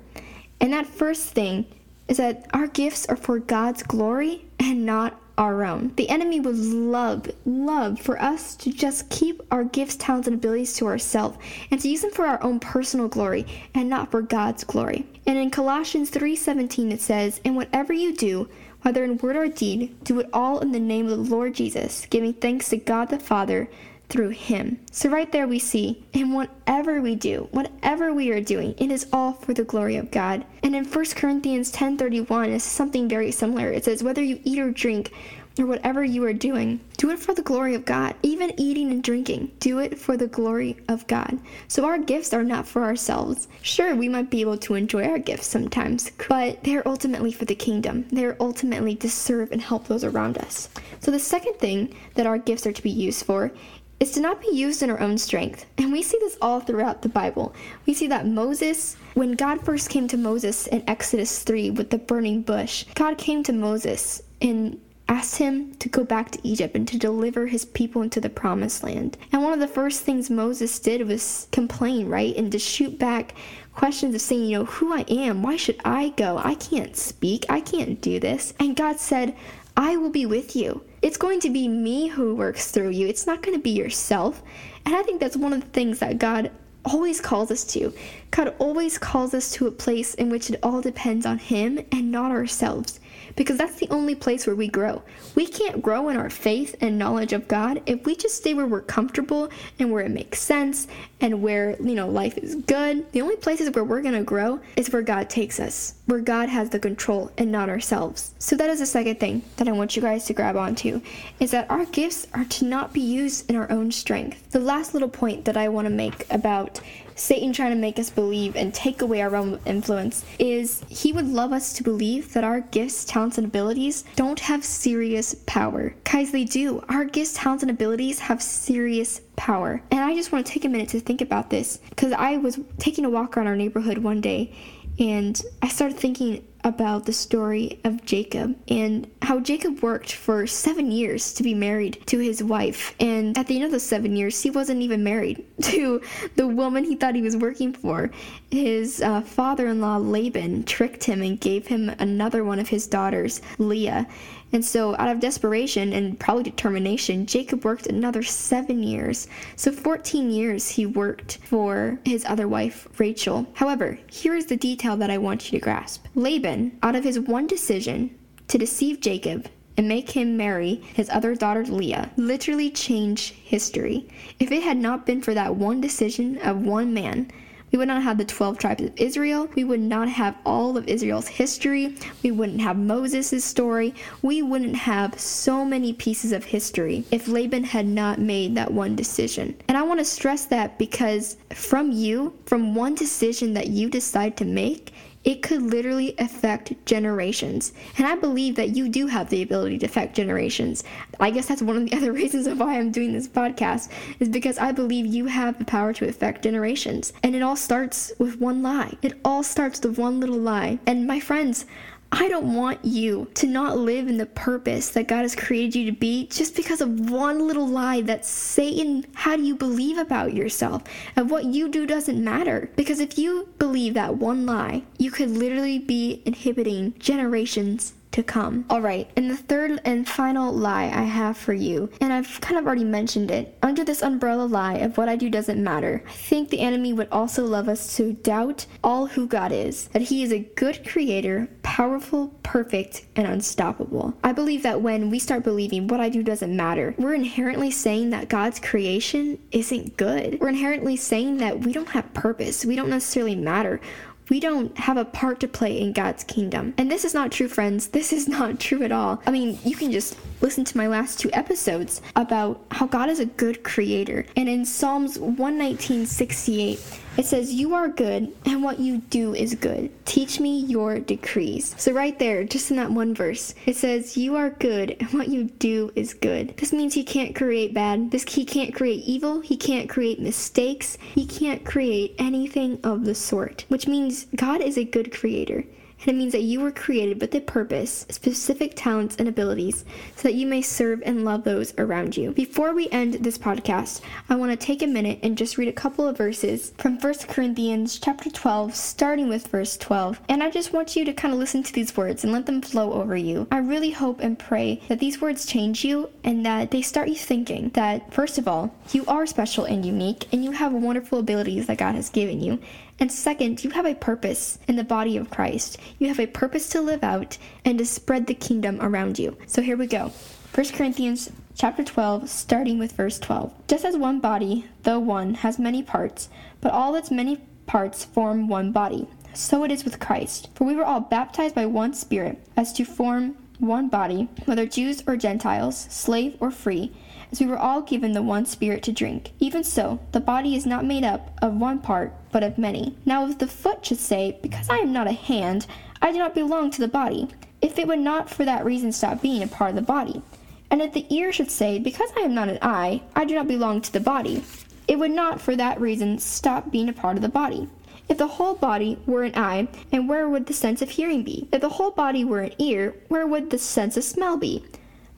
And 0.61 0.71
that 0.71 0.85
first 0.85 1.33
thing 1.33 1.65
is 2.07 2.17
that 2.17 2.47
our 2.53 2.67
gifts 2.67 3.05
are 3.07 3.15
for 3.15 3.39
God's 3.39 3.83
glory 3.83 4.45
and 4.59 4.85
not 4.85 5.19
our 5.37 5.65
own. 5.65 5.91
The 5.95 6.09
enemy 6.09 6.39
would 6.39 6.57
love, 6.57 7.29
love 7.45 7.99
for 7.99 8.21
us 8.21 8.55
to 8.57 8.71
just 8.71 9.09
keep 9.09 9.41
our 9.51 9.63
gifts, 9.63 9.95
talents, 9.97 10.27
and 10.27 10.37
abilities 10.37 10.73
to 10.77 10.87
ourselves 10.87 11.37
and 11.71 11.81
to 11.81 11.89
use 11.89 12.01
them 12.01 12.11
for 12.11 12.25
our 12.25 12.41
own 12.41 12.59
personal 12.59 13.07
glory 13.07 13.45
and 13.73 13.89
not 13.89 14.11
for 14.11 14.21
God's 14.21 14.63
glory. 14.63 15.05
And 15.27 15.37
in 15.37 15.49
Colossians 15.49 16.09
3:17 16.09 16.91
it 16.91 17.01
says, 17.01 17.41
"And 17.43 17.55
whatever 17.55 17.91
you 17.91 18.13
do, 18.13 18.47
whether 18.83 19.03
in 19.03 19.17
word 19.17 19.35
or 19.35 19.47
deed, 19.47 19.95
do 20.03 20.19
it 20.19 20.29
all 20.31 20.59
in 20.59 20.71
the 20.71 20.79
name 20.79 21.07
of 21.07 21.17
the 21.17 21.35
Lord 21.35 21.55
Jesus, 21.55 22.05
giving 22.09 22.33
thanks 22.33 22.69
to 22.69 22.77
God 22.77 23.09
the 23.09 23.19
Father 23.19 23.67
through 24.09 24.29
him. 24.29 24.79
So 24.91 25.09
right 25.09 25.31
there 25.31 25.47
we 25.47 25.59
see 25.59 26.03
in 26.13 26.33
whatever 26.33 27.01
we 27.01 27.15
do, 27.15 27.47
whatever 27.51 28.13
we 28.13 28.31
are 28.31 28.41
doing, 28.41 28.75
it 28.77 28.91
is 28.91 29.07
all 29.11 29.33
for 29.33 29.53
the 29.53 29.63
glory 29.63 29.95
of 29.95 30.11
God. 30.11 30.45
And 30.63 30.75
in 30.75 30.85
1 30.85 31.15
Corinthians 31.15 31.71
10:31 31.71 32.49
is 32.49 32.63
something 32.63 33.07
very 33.07 33.31
similar. 33.31 33.71
It 33.71 33.85
says 33.85 34.03
whether 34.03 34.23
you 34.23 34.39
eat 34.43 34.59
or 34.59 34.71
drink 34.71 35.11
or 35.57 35.65
whatever 35.65 36.03
you 36.03 36.23
are 36.25 36.33
doing, 36.33 36.79
do 36.97 37.09
it 37.11 37.19
for 37.19 37.33
the 37.33 37.41
glory 37.41 37.75
of 37.75 37.85
God. 37.85 38.15
Even 38.23 38.59
eating 38.59 38.91
and 38.91 39.01
drinking, 39.01 39.51
do 39.59 39.79
it 39.79 39.97
for 39.97 40.17
the 40.17 40.27
glory 40.27 40.77
of 40.89 41.07
God. 41.07 41.39
So 41.67 41.85
our 41.85 41.97
gifts 41.97 42.33
are 42.33 42.43
not 42.43 42.67
for 42.67 42.83
ourselves. 42.83 43.47
Sure, 43.61 43.95
we 43.95 44.09
might 44.09 44.29
be 44.29 44.41
able 44.41 44.57
to 44.57 44.75
enjoy 44.75 45.05
our 45.05 45.19
gifts 45.19 45.47
sometimes, 45.47 46.11
but 46.27 46.63
they're 46.63 46.87
ultimately 46.87 47.31
for 47.31 47.45
the 47.45 47.55
kingdom. 47.55 48.05
They're 48.11 48.37
ultimately 48.39 48.95
to 48.97 49.09
serve 49.09 49.51
and 49.51 49.61
help 49.61 49.87
those 49.87 50.03
around 50.03 50.37
us. 50.37 50.69
So 50.99 51.11
the 51.11 51.19
second 51.19 51.55
thing 51.55 51.95
that 52.15 52.27
our 52.27 52.37
gifts 52.37 52.67
are 52.67 52.73
to 52.73 52.83
be 52.83 52.89
used 52.89 53.25
for 53.25 53.51
is 53.99 54.11
to 54.11 54.19
not 54.19 54.41
be 54.41 54.49
used 54.51 54.83
in 54.83 54.89
our 54.89 54.99
own 54.99 55.17
strength. 55.17 55.65
And 55.77 55.91
we 55.91 56.03
see 56.03 56.17
this 56.19 56.37
all 56.41 56.59
throughout 56.59 57.01
the 57.01 57.09
Bible. 57.09 57.53
We 57.85 57.93
see 57.93 58.07
that 58.07 58.27
Moses, 58.27 58.97
when 59.13 59.33
God 59.33 59.63
first 59.63 59.89
came 59.89 60.07
to 60.09 60.17
Moses 60.17 60.67
in 60.67 60.83
Exodus 60.87 61.43
3 61.43 61.71
with 61.71 61.89
the 61.89 61.97
burning 61.97 62.41
bush, 62.41 62.85
God 62.95 63.17
came 63.17 63.43
to 63.43 63.53
Moses 63.53 64.21
and 64.41 64.79
asked 65.07 65.37
him 65.37 65.73
to 65.75 65.87
go 65.87 66.03
back 66.03 66.31
to 66.31 66.47
Egypt 66.47 66.75
and 66.75 66.87
to 66.87 66.97
deliver 66.97 67.47
his 67.47 67.63
people 67.65 68.01
into 68.01 68.19
the 68.19 68.29
promised 68.29 68.83
land. 68.83 69.17
And 69.31 69.43
one 69.43 69.53
of 69.53 69.59
the 69.59 69.67
first 69.67 70.01
things 70.01 70.29
Moses 70.29 70.77
did 70.79 71.07
was 71.07 71.47
complain, 71.51 72.09
right? 72.09 72.35
And 72.35 72.51
to 72.51 72.59
shoot 72.59 72.97
back 72.97 73.35
questions 73.73 74.15
of 74.15 74.21
saying, 74.21 74.45
you 74.45 74.59
know, 74.59 74.65
who 74.65 74.93
I 74.93 75.05
am, 75.07 75.43
why 75.43 75.57
should 75.57 75.79
I 75.85 76.09
go? 76.09 76.37
I 76.37 76.55
can't 76.55 76.95
speak, 76.97 77.45
I 77.49 77.61
can't 77.61 78.01
do 78.01 78.19
this. 78.19 78.53
And 78.59 78.75
God 78.75 78.99
said, 78.99 79.35
I 79.77 79.97
will 79.97 80.09
be 80.09 80.25
with 80.25 80.55
you. 80.55 80.83
It's 81.05 81.17
going 81.17 81.39
to 81.41 81.51
be 81.51 81.67
me 81.67 82.07
who 82.07 82.33
works 82.33 82.71
through 82.71 82.89
you. 82.89 83.05
It's 83.05 83.27
not 83.27 83.43
going 83.43 83.55
to 83.55 83.61
be 83.61 83.69
yourself. 83.69 84.41
And 84.87 84.95
I 84.95 85.03
think 85.03 85.19
that's 85.19 85.37
one 85.37 85.53
of 85.53 85.61
the 85.61 85.67
things 85.67 85.99
that 85.99 86.17
God 86.17 86.49
always 86.83 87.21
calls 87.21 87.51
us 87.51 87.63
to. 87.73 87.93
God 88.31 88.55
always 88.57 88.97
calls 88.97 89.35
us 89.35 89.51
to 89.51 89.67
a 89.67 89.71
place 89.71 90.15
in 90.15 90.31
which 90.31 90.49
it 90.49 90.59
all 90.63 90.81
depends 90.81 91.27
on 91.27 91.37
Him 91.37 91.85
and 91.91 92.11
not 92.11 92.31
ourselves 92.31 92.99
because 93.35 93.57
that's 93.57 93.75
the 93.75 93.89
only 93.89 94.15
place 94.15 94.47
where 94.47 94.55
we 94.55 94.67
grow. 94.67 95.01
We 95.35 95.45
can't 95.47 95.81
grow 95.81 96.09
in 96.09 96.17
our 96.17 96.29
faith 96.29 96.75
and 96.81 96.97
knowledge 96.97 97.33
of 97.33 97.47
God 97.47 97.81
if 97.85 98.05
we 98.05 98.15
just 98.15 98.35
stay 98.35 98.53
where 98.53 98.67
we're 98.67 98.81
comfortable 98.81 99.49
and 99.79 99.91
where 99.91 100.03
it 100.03 100.11
makes 100.11 100.39
sense 100.39 100.87
and 101.21 101.41
where, 101.41 101.75
you 101.81 101.95
know, 101.95 102.09
life 102.09 102.37
is 102.37 102.55
good. 102.55 103.11
The 103.11 103.21
only 103.21 103.35
places 103.35 103.71
where 103.71 103.83
we're 103.83 104.01
going 104.01 104.15
to 104.15 104.23
grow 104.23 104.59
is 104.75 104.91
where 104.91 105.01
God 105.01 105.29
takes 105.29 105.59
us, 105.59 105.95
where 106.05 106.19
God 106.19 106.49
has 106.49 106.69
the 106.69 106.79
control 106.79 107.31
and 107.37 107.51
not 107.51 107.69
ourselves. 107.69 108.33
So 108.39 108.55
that 108.55 108.69
is 108.69 108.79
the 108.79 108.85
second 108.85 109.19
thing 109.19 109.43
that 109.57 109.67
I 109.67 109.71
want 109.71 109.95
you 109.95 110.01
guys 110.01 110.25
to 110.25 110.33
grab 110.33 110.55
onto 110.55 111.01
is 111.39 111.51
that 111.51 111.69
our 111.69 111.85
gifts 111.85 112.27
are 112.33 112.45
to 112.45 112.65
not 112.65 112.93
be 112.93 113.01
used 113.01 113.49
in 113.49 113.55
our 113.55 113.71
own 113.71 113.91
strength. 113.91 114.51
The 114.51 114.59
last 114.59 114.93
little 114.93 115.09
point 115.09 115.45
that 115.45 115.57
I 115.57 115.69
want 115.69 115.85
to 115.85 115.93
make 115.93 116.31
about 116.31 116.79
Satan 117.15 117.53
trying 117.53 117.71
to 117.71 117.77
make 117.77 117.97
us 117.97 118.09
believe 118.09 118.55
and 118.55 118.73
take 118.73 119.01
away 119.01 119.21
our 119.21 119.29
realm 119.29 119.53
of 119.53 119.67
influence 119.67 120.25
is 120.37 120.83
he 120.89 121.13
would 121.13 121.27
love 121.27 121.53
us 121.53 121.73
to 121.73 121.83
believe 121.83 122.33
that 122.33 122.43
our 122.43 122.59
gifts, 122.59 123.05
talents, 123.05 123.37
and 123.37 123.47
abilities 123.47 124.03
don't 124.15 124.41
have 124.41 124.63
serious 124.63 125.33
power. 125.45 125.95
Guys, 126.03 126.31
they 126.31 126.43
do. 126.43 126.83
Our 126.89 127.05
gifts, 127.05 127.33
talents, 127.33 127.63
and 127.63 127.71
abilities 127.71 128.19
have 128.19 128.41
serious 128.41 129.21
power. 129.37 129.81
And 129.91 130.01
I 130.01 130.13
just 130.13 130.31
want 130.31 130.45
to 130.45 130.51
take 130.51 130.65
a 130.65 130.69
minute 130.69 130.89
to 130.89 130.99
think 130.99 131.21
about 131.21 131.49
this 131.49 131.77
because 131.89 132.11
I 132.11 132.37
was 132.37 132.59
taking 132.77 133.05
a 133.05 133.09
walk 133.09 133.37
around 133.37 133.47
our 133.47 133.55
neighborhood 133.55 133.99
one 133.99 134.19
day 134.19 134.53
and 134.99 135.41
I 135.61 135.67
started 135.67 135.97
thinking 135.97 136.45
about 136.65 137.05
the 137.05 137.13
story 137.13 137.79
of 137.83 138.03
Jacob 138.05 138.57
and 138.67 139.07
how 139.21 139.39
Jacob 139.39 139.83
worked 139.83 140.11
for 140.11 140.47
seven 140.47 140.91
years 140.91 141.31
to 141.33 141.43
be 141.43 141.53
married 141.53 142.01
to 142.07 142.17
his 142.17 142.43
wife. 142.43 142.95
And 142.99 143.37
at 143.37 143.45
the 143.45 143.55
end 143.55 143.65
of 143.65 143.71
those 143.71 143.83
seven 143.83 144.15
years, 144.15 144.41
he 144.41 144.49
wasn't 144.49 144.81
even 144.81 145.03
married 145.03 145.45
to 145.61 146.01
the 146.35 146.47
woman 146.47 146.83
he 146.83 146.95
thought 146.95 147.13
he 147.13 147.21
was 147.21 147.37
working 147.37 147.71
for. 147.71 148.09
His 148.49 148.99
uh, 148.99 149.21
father 149.21 149.67
in 149.67 149.79
law, 149.79 149.97
Laban, 149.97 150.63
tricked 150.63 151.03
him 151.03 151.21
and 151.21 151.39
gave 151.39 151.67
him 151.67 151.89
another 151.99 152.43
one 152.43 152.59
of 152.59 152.69
his 152.69 152.87
daughters, 152.87 153.41
Leah. 153.59 154.07
And 154.51 154.63
so, 154.63 154.95
out 154.97 155.09
of 155.09 155.19
desperation 155.19 155.91
and 155.91 156.19
probably 156.19 156.43
determination, 156.43 157.25
Jacob 157.25 157.65
worked 157.65 157.87
another 157.87 158.23
seven 158.23 158.83
years. 158.83 159.27
So, 159.55 159.71
14 159.71 160.31
years 160.31 160.69
he 160.69 160.85
worked 160.85 161.39
for 161.43 161.99
his 162.05 162.23
other 162.25 162.47
wife, 162.47 162.87
Rachel. 162.97 163.47
However, 163.53 163.99
here 164.09 164.35
is 164.35 164.45
the 164.45 164.55
detail 164.55 164.95
that 164.97 165.09
I 165.09 165.17
want 165.17 165.51
you 165.51 165.59
to 165.59 165.63
grasp 165.63 166.05
Laban, 166.15 166.77
out 166.83 166.95
of 166.95 167.03
his 167.03 167.19
one 167.19 167.47
decision 167.47 168.17
to 168.47 168.57
deceive 168.57 169.01
Jacob, 169.01 169.47
and 169.77 169.87
make 169.87 170.11
him 170.11 170.37
marry 170.37 170.75
his 170.93 171.09
other 171.09 171.35
daughter 171.35 171.65
Leah 171.65 172.11
literally 172.15 172.69
changed 172.69 173.33
history. 173.33 174.07
If 174.39 174.51
it 174.51 174.63
had 174.63 174.77
not 174.77 175.05
been 175.05 175.21
for 175.21 175.33
that 175.33 175.55
one 175.55 175.81
decision 175.81 176.37
of 176.37 176.61
one 176.61 176.93
man, 176.93 177.31
we 177.75 177.79
would 177.79 177.89
not 177.89 178.03
have 178.03 178.17
the 178.17 178.23
12 178.23 178.57
tribes 178.57 178.83
of 178.83 178.93
Israel. 178.95 179.49
We 179.53 179.65
would 179.65 179.81
not 179.81 180.07
have 180.07 180.37
all 180.45 180.77
of 180.77 180.87
Israel's 180.87 181.27
history. 181.27 181.97
We 182.23 182.31
wouldn't 182.31 182.61
have 182.61 182.77
Moses' 182.77 183.43
story. 183.43 183.93
We 184.21 184.41
wouldn't 184.41 184.77
have 184.77 185.19
so 185.19 185.65
many 185.65 185.91
pieces 185.91 186.31
of 186.31 186.45
history 186.45 187.03
if 187.11 187.27
Laban 187.27 187.65
had 187.65 187.85
not 187.85 188.17
made 188.17 188.55
that 188.55 188.71
one 188.71 188.95
decision. 188.95 189.57
And 189.67 189.77
I 189.77 189.81
want 189.81 189.99
to 189.99 190.05
stress 190.05 190.45
that 190.45 190.79
because 190.79 191.35
from 191.49 191.91
you, 191.91 192.39
from 192.45 192.75
one 192.75 192.95
decision 192.95 193.53
that 193.55 193.67
you 193.67 193.89
decide 193.89 194.37
to 194.37 194.45
make, 194.45 194.93
it 195.25 195.41
could 195.41 195.63
literally 195.63 196.15
affect 196.19 196.73
generations. 196.85 197.73
And 197.97 198.05
I 198.05 198.15
believe 198.15 198.55
that 198.55 198.75
you 198.75 198.87
do 198.87 199.07
have 199.07 199.29
the 199.29 199.41
ability 199.41 199.79
to 199.79 199.87
affect 199.87 200.15
generations. 200.15 200.83
I 201.19 201.31
guess 201.31 201.47
that's 201.47 201.63
one 201.63 201.77
of 201.77 201.89
the 201.89 201.97
other 201.97 202.13
reasons 202.13 202.45
of 202.45 202.59
why 202.59 202.77
I'm 202.77 202.91
doing 202.91 203.11
this 203.11 203.27
podcast, 203.27 203.89
is 204.19 204.29
because 204.29 204.59
I 204.59 204.71
believe 204.71 205.07
you 205.07 205.25
have 205.25 205.57
the 205.57 205.65
power 205.65 205.93
to 205.93 206.07
affect 206.07 206.43
generations. 206.43 207.11
And 207.23 207.35
it 207.35 207.41
all 207.41 207.55
starts 207.55 208.13
with 208.19 208.39
one 208.39 208.61
lie. 208.61 208.97
It 209.01 209.19
all 209.25 209.41
starts 209.41 209.81
with 209.81 209.97
one 209.97 210.19
little 210.19 210.37
lie. 210.37 210.79
And 210.85 211.07
my 211.07 211.19
friends, 211.19 211.65
I 212.11 212.29
don't 212.29 212.53
want 212.53 212.85
you 212.85 213.27
to 213.35 213.47
not 213.47 213.77
live 213.77 214.07
in 214.07 214.17
the 214.17 214.25
purpose 214.25 214.89
that 214.91 215.07
God 215.07 215.23
has 215.23 215.35
created 215.35 215.75
you 215.75 215.91
to 215.91 215.97
be 215.97 216.27
just 216.27 216.55
because 216.55 216.79
of 216.79 217.09
one 217.09 217.47
little 217.47 217.67
lie 217.67 218.01
that 218.01 218.25
Satan 218.25 219.05
had 219.15 219.41
you 219.41 219.55
believe 219.55 219.97
about 219.97 220.33
yourself. 220.33 220.83
And 221.15 221.29
what 221.29 221.45
you 221.45 221.67
do 221.67 221.85
doesn't 221.85 222.23
matter. 222.23 222.69
Because 222.75 222.99
if 222.99 223.17
you 223.17 223.49
believe 223.59 223.95
that 223.95 224.17
one 224.17 224.45
lie, 224.45 224.83
you 224.97 225.11
could 225.11 225.29
literally 225.29 225.79
be 225.79 226.21
inhibiting 226.25 226.93
generations 226.99 227.93
to 228.15 228.23
come. 228.23 228.63
All 228.69 228.79
right, 228.79 229.09
and 229.17 229.29
the 229.29 229.35
third 229.35 229.81
and 229.83 230.07
final 230.07 230.53
lie 230.53 230.85
I 230.85 231.03
have 231.03 231.35
for 231.37 231.53
you, 231.53 231.89
and 231.99 232.13
I've 232.13 232.39
kind 232.39 232.57
of 232.57 232.65
already 232.65 232.85
mentioned 232.85 233.29
it, 233.29 233.57
under 233.61 233.83
this 233.83 234.01
umbrella 234.01 234.45
lie 234.45 234.75
of 234.75 234.97
what 234.97 235.09
I 235.09 235.17
do 235.17 235.29
doesn't 235.29 235.61
matter, 235.61 236.01
I 236.07 236.11
think 236.11 236.49
the 236.49 236.61
enemy 236.61 236.93
would 236.93 237.09
also 237.11 237.45
love 237.45 237.67
us 237.67 237.97
to 237.97 238.13
doubt 238.13 238.67
all 238.81 239.07
who 239.07 239.27
God 239.27 239.51
is, 239.51 239.89
that 239.89 240.03
He 240.03 240.23
is 240.23 240.31
a 240.31 240.47
good 240.55 240.87
creator, 240.87 241.49
powerful, 241.61 242.29
perfect, 242.41 243.05
and 243.17 243.27
unstoppable. 243.27 244.13
I 244.23 244.31
believe 244.31 244.63
that 244.63 244.81
when 244.81 245.09
we 245.09 245.19
start 245.19 245.43
believing 245.43 245.87
what 245.87 245.99
I 245.99 246.07
do 246.07 246.23
doesn't 246.23 246.55
matter, 246.55 246.95
we're 246.97 247.15
inherently 247.15 247.69
saying 247.69 248.11
that 248.11 248.29
God's 248.29 248.61
creation 248.61 249.39
isn't 249.51 249.97
good. 249.97 250.39
We're 250.39 250.47
inherently 250.49 250.95
saying 250.95 251.37
that 251.37 251.59
we 251.59 251.73
don't 251.73 251.89
have 251.89 252.13
purpose, 252.13 252.63
we 252.63 252.77
don't 252.77 252.89
necessarily 252.89 253.35
matter 253.35 253.81
we 254.29 254.39
don't 254.39 254.75
have 254.77 254.97
a 254.97 255.05
part 255.05 255.39
to 255.41 255.47
play 255.47 255.79
in 255.79 255.93
God's 255.93 256.23
kingdom. 256.23 256.73
And 256.77 256.89
this 256.89 257.05
is 257.05 257.13
not 257.13 257.31
true, 257.31 257.47
friends. 257.47 257.87
This 257.87 258.11
is 258.11 258.27
not 258.27 258.59
true 258.59 258.83
at 258.83 258.91
all. 258.91 259.21
I 259.25 259.31
mean, 259.31 259.57
you 259.63 259.75
can 259.75 259.91
just 259.91 260.17
listen 260.41 260.63
to 260.65 260.77
my 260.77 260.87
last 260.87 261.19
two 261.19 261.29
episodes 261.33 262.01
about 262.15 262.63
how 262.71 262.87
God 262.87 263.09
is 263.09 263.19
a 263.19 263.25
good 263.25 263.63
creator. 263.63 264.25
And 264.35 264.49
in 264.49 264.65
Psalms 264.65 265.17
119:68, 265.17 266.79
it 267.17 267.25
says, 267.25 267.53
You 267.53 267.73
are 267.75 267.87
good, 267.87 268.33
and 268.45 268.63
what 268.63 268.79
you 268.79 268.99
do 269.09 269.33
is 269.33 269.55
good. 269.55 269.91
Teach 270.05 270.39
me 270.39 270.59
your 270.59 270.99
decrees. 270.99 271.75
So, 271.77 271.91
right 271.91 272.17
there, 272.19 272.43
just 272.43 272.71
in 272.71 272.77
that 272.77 272.91
one 272.91 273.15
verse, 273.15 273.53
it 273.65 273.75
says, 273.75 274.17
You 274.17 274.35
are 274.35 274.49
good, 274.49 274.97
and 274.99 275.13
what 275.13 275.29
you 275.29 275.45
do 275.45 275.91
is 275.95 276.13
good. 276.13 276.55
This 276.57 276.73
means 276.73 276.93
He 276.93 277.03
can't 277.03 277.35
create 277.35 277.73
bad. 277.73 278.11
This 278.11 278.23
He 278.23 278.45
can't 278.45 278.73
create 278.73 279.03
evil. 279.05 279.41
He 279.41 279.57
can't 279.57 279.89
create 279.89 280.19
mistakes. 280.19 280.97
He 281.13 281.25
can't 281.25 281.65
create 281.65 282.15
anything 282.19 282.79
of 282.83 283.05
the 283.05 283.15
sort, 283.15 283.65
which 283.69 283.87
means 283.87 284.27
God 284.35 284.61
is 284.61 284.77
a 284.77 284.83
good 284.83 285.13
creator 285.13 285.63
and 286.05 286.15
it 286.15 286.17
means 286.17 286.33
that 286.33 286.41
you 286.41 286.59
were 286.59 286.71
created 286.71 287.19
with 287.19 287.33
a 287.33 287.41
purpose, 287.41 288.05
specific 288.09 288.73
talents, 288.75 289.15
and 289.17 289.27
abilities 289.27 289.85
so 290.15 290.23
that 290.23 290.35
you 290.35 290.45
may 290.45 290.61
serve 290.61 291.01
and 291.05 291.25
love 291.25 291.43
those 291.43 291.73
around 291.77 292.15
you. 292.15 292.31
Before 292.31 292.73
we 292.73 292.89
end 292.89 293.15
this 293.15 293.37
podcast, 293.37 294.01
I 294.29 294.35
want 294.35 294.51
to 294.51 294.65
take 294.65 294.81
a 294.81 294.87
minute 294.87 295.19
and 295.23 295.37
just 295.37 295.57
read 295.57 295.67
a 295.67 295.73
couple 295.73 296.07
of 296.07 296.17
verses 296.17 296.73
from 296.77 296.97
1 296.97 297.13
Corinthians 297.27 297.99
chapter 297.99 298.29
12, 298.29 298.75
starting 298.75 299.27
with 299.27 299.47
verse 299.47 299.77
12. 299.77 300.21
And 300.29 300.43
I 300.43 300.51
just 300.51 300.73
want 300.73 300.95
you 300.95 301.05
to 301.05 301.13
kind 301.13 301.33
of 301.33 301.39
listen 301.39 301.63
to 301.63 301.73
these 301.73 301.97
words 301.97 302.23
and 302.23 302.31
let 302.31 302.45
them 302.45 302.61
flow 302.61 302.93
over 302.93 303.15
you. 303.15 303.47
I 303.51 303.57
really 303.57 303.91
hope 303.91 304.19
and 304.19 304.37
pray 304.37 304.81
that 304.87 304.99
these 304.99 305.21
words 305.21 305.45
change 305.45 305.83
you 305.83 306.09
and 306.23 306.45
that 306.45 306.71
they 306.71 306.81
start 306.81 307.09
you 307.09 307.15
thinking 307.15 307.69
that, 307.69 308.13
first 308.13 308.37
of 308.37 308.47
all, 308.47 308.75
you 308.91 309.05
are 309.07 309.25
special 309.25 309.65
and 309.65 309.85
unique 309.85 310.27
and 310.31 310.43
you 310.43 310.51
have 310.51 310.73
wonderful 310.73 311.19
abilities 311.19 311.67
that 311.67 311.77
God 311.77 311.95
has 311.95 312.09
given 312.09 312.41
you. 312.41 312.59
And 312.99 313.11
second, 313.11 313.63
you 313.63 313.71
have 313.71 313.85
a 313.85 313.95
purpose 313.95 314.57
in 314.67 314.77
the 314.77 314.83
body 314.83 315.17
of 315.17 315.29
Christ. 315.29 315.77
You 315.99 316.07
have 316.07 316.19
a 316.19 316.27
purpose 316.27 316.69
to 316.69 316.81
live 316.81 317.03
out 317.03 317.37
and 317.65 317.77
to 317.77 317.85
spread 317.85 318.27
the 318.27 318.33
kingdom 318.33 318.79
around 318.81 319.19
you. 319.19 319.37
So 319.47 319.61
here 319.61 319.75
we 319.75 319.87
go. 319.87 320.13
1 320.53 320.67
Corinthians 320.69 321.29
chapter 321.55 321.83
12, 321.83 322.29
starting 322.29 322.79
with 322.79 322.93
verse 322.93 323.19
12. 323.19 323.53
Just 323.67 323.83
as 323.83 323.97
one 323.97 324.19
body, 324.19 324.65
though 324.83 324.99
one, 324.99 325.33
has 325.35 325.59
many 325.59 325.83
parts, 325.83 326.29
but 326.61 326.71
all 326.71 326.95
its 326.95 327.11
many 327.11 327.41
parts 327.65 328.05
form 328.05 328.47
one 328.47 328.71
body, 328.71 329.07
so 329.33 329.65
it 329.65 329.71
is 329.71 329.83
with 329.83 329.99
Christ. 329.99 330.49
For 330.55 330.63
we 330.63 330.75
were 330.75 330.85
all 330.85 331.01
baptized 331.01 331.55
by 331.55 331.65
one 331.65 331.93
Spirit, 331.93 332.41
as 332.55 332.71
to 332.73 332.85
form 332.85 333.35
one 333.59 333.89
body, 333.89 334.29
whether 334.45 334.65
Jews 334.65 335.03
or 335.05 335.17
Gentiles, 335.17 335.87
slave 335.89 336.37
or 336.39 336.51
free 336.51 336.93
as 337.31 337.39
we 337.39 337.47
were 337.47 337.57
all 337.57 337.81
given 337.81 338.13
the 338.13 338.21
one 338.21 338.45
Spirit 338.45 338.83
to 338.83 338.91
drink. 338.91 339.31
Even 339.39 339.63
so, 339.63 339.99
the 340.11 340.19
body 340.19 340.55
is 340.55 340.65
not 340.65 340.85
made 340.85 341.03
up 341.03 341.37
of 341.41 341.53
one 341.53 341.79
part, 341.79 342.13
but 342.35 342.43
of 342.43 342.57
many. 342.57 342.93
Now, 343.05 343.25
if 343.25 343.37
the 343.37 343.47
foot 343.47 343.85
should 343.85 343.97
say, 343.97 344.37
Because 344.41 344.69
I 344.69 344.79
am 344.79 344.91
not 344.91 345.07
a 345.07 345.13
hand, 345.13 345.67
I 346.01 346.11
do 346.11 346.17
not 346.17 346.35
belong 346.35 346.69
to 346.71 346.81
the 346.81 346.87
body, 346.89 347.29
if 347.61 347.79
it 347.79 347.87
would 347.87 347.99
not 347.99 348.29
for 348.29 348.43
that 348.43 348.65
reason 348.65 348.91
stop 348.91 349.21
being 349.21 349.41
a 349.41 349.47
part 349.47 349.69
of 349.69 349.77
the 349.77 349.81
body. 349.81 350.21
And 350.69 350.81
if 350.81 350.91
the 350.91 351.05
ear 351.09 351.31
should 351.31 351.49
say, 351.49 351.79
Because 351.79 352.11
I 352.17 352.23
am 352.23 352.35
not 352.35 352.49
an 352.49 352.59
eye, 352.61 353.03
I 353.15 353.23
do 353.23 353.35
not 353.35 353.47
belong 353.47 353.79
to 353.79 353.93
the 353.93 354.01
body, 354.01 354.43
it 354.85 354.99
would 354.99 355.11
not 355.11 355.39
for 355.39 355.55
that 355.55 355.79
reason 355.79 356.19
stop 356.19 356.71
being 356.71 356.89
a 356.89 356.93
part 356.93 357.15
of 357.15 357.21
the 357.21 357.29
body. 357.29 357.69
If 358.09 358.17
the 358.17 358.27
whole 358.27 358.55
body 358.55 358.99
were 359.05 359.23
an 359.23 359.37
eye, 359.37 359.69
and 359.93 360.09
where 360.09 360.27
would 360.27 360.47
the 360.47 360.53
sense 360.53 360.81
of 360.81 360.89
hearing 360.89 361.23
be? 361.23 361.47
If 361.53 361.61
the 361.61 361.69
whole 361.69 361.91
body 361.91 362.25
were 362.25 362.41
an 362.41 362.55
ear, 362.59 362.95
where 363.07 363.25
would 363.25 363.49
the 363.49 363.57
sense 363.57 363.95
of 363.95 364.03
smell 364.03 364.35
be? 364.35 364.61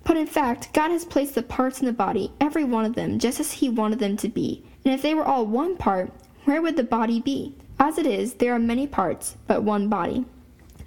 But 0.03 0.17
in 0.17 0.27
fact, 0.27 0.71
God 0.71 0.91
has 0.91 1.03
placed 1.03 1.33
the 1.33 1.41
parts 1.41 1.79
in 1.79 1.87
the 1.87 1.93
body, 1.93 2.31
every 2.39 2.63
one 2.63 2.85
of 2.85 2.93
them, 2.93 3.17
just 3.17 3.39
as 3.39 3.53
He 3.53 3.69
wanted 3.69 3.97
them 3.97 4.17
to 4.17 4.29
be. 4.29 4.63
And 4.85 4.93
if 4.93 5.01
they 5.01 5.15
were 5.15 5.25
all 5.25 5.47
one 5.47 5.77
part, 5.77 6.13
where 6.47 6.61
would 6.61 6.77
the 6.77 6.83
body 6.83 7.19
be? 7.19 7.53
As 7.77 7.97
it 7.97 8.05
is, 8.05 8.35
there 8.35 8.53
are 8.53 8.59
many 8.59 8.87
parts, 8.87 9.35
but 9.47 9.63
one 9.63 9.89
body. 9.89 10.23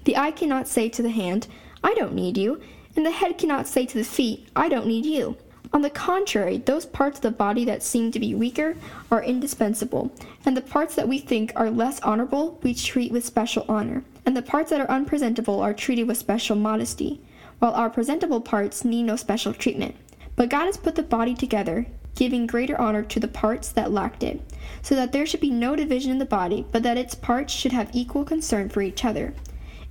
The 0.05 0.17
eye 0.17 0.31
cannot 0.31 0.67
say 0.67 0.89
to 0.89 1.03
the 1.03 1.11
hand, 1.11 1.49
I 1.85 1.93
don't 1.93 2.15
need 2.15 2.39
you, 2.39 2.63
and 2.97 3.05
the 3.05 3.11
head 3.11 3.37
cannot 3.37 3.69
say 3.69 3.85
to 3.85 3.99
the 3.99 4.03
feet, 4.03 4.49
I 4.57 4.71
don't 4.71 4.87
need 4.87 5.05
you. 5.05 5.37
On 5.75 5.83
the 5.83 5.91
contrary, 5.91 6.57
those 6.57 6.87
parts 6.87 7.19
of 7.19 7.23
the 7.23 7.31
body 7.31 7.67
that 7.67 7.83
seem 7.83 8.11
to 8.11 8.19
be 8.19 8.35
weaker 8.35 8.75
are 9.11 9.23
indispensable, 9.23 10.11
and 10.47 10.57
the 10.57 10.63
parts 10.63 10.95
that 10.95 11.07
we 11.07 11.19
think 11.19 11.53
are 11.55 11.71
less 11.71 12.01
honorable 12.01 12.59
we 12.63 12.73
treat 12.73 13.13
with 13.13 13.27
special 13.27 13.67
honor, 13.69 14.03
and 14.25 14.35
the 14.35 14.41
parts 14.41 14.71
that 14.71 14.81
are 14.81 14.91
unpresentable 14.91 15.61
are 15.61 15.75
treated 15.75 16.09
with 16.09 16.17
special 16.17 16.57
modesty 16.57 17.21
while 17.59 17.75
our 17.75 17.91
presentable 17.91 18.41
parts 18.41 18.83
need 18.83 19.03
no 19.03 19.15
special 19.15 19.53
treatment. 19.53 19.95
But 20.37 20.49
God 20.49 20.65
has 20.65 20.79
put 20.79 20.95
the 20.95 21.03
body 21.03 21.35
together, 21.35 21.87
giving 22.15 22.47
greater 22.47 22.81
honor 22.81 23.03
to 23.03 23.21
the 23.21 23.29
parts 23.29 23.71
that 23.71 23.93
lacked 23.93 24.23
it, 24.23 24.41
so 24.83 24.95
that 24.95 25.13
there 25.13 25.27
should 25.27 25.41
be 25.41 25.51
no 25.51 25.77
division 25.77 26.11
in 26.11 26.19
the 26.19 26.25
body, 26.25 26.67
but 26.73 26.83
that 26.83 26.99
its 26.99 27.15
parts 27.15 27.53
should 27.53 27.73
have 27.73 27.91
equal 27.93 28.25
concern 28.25 28.69
for 28.69 28.83
each 28.83 29.05
other. 29.05 29.35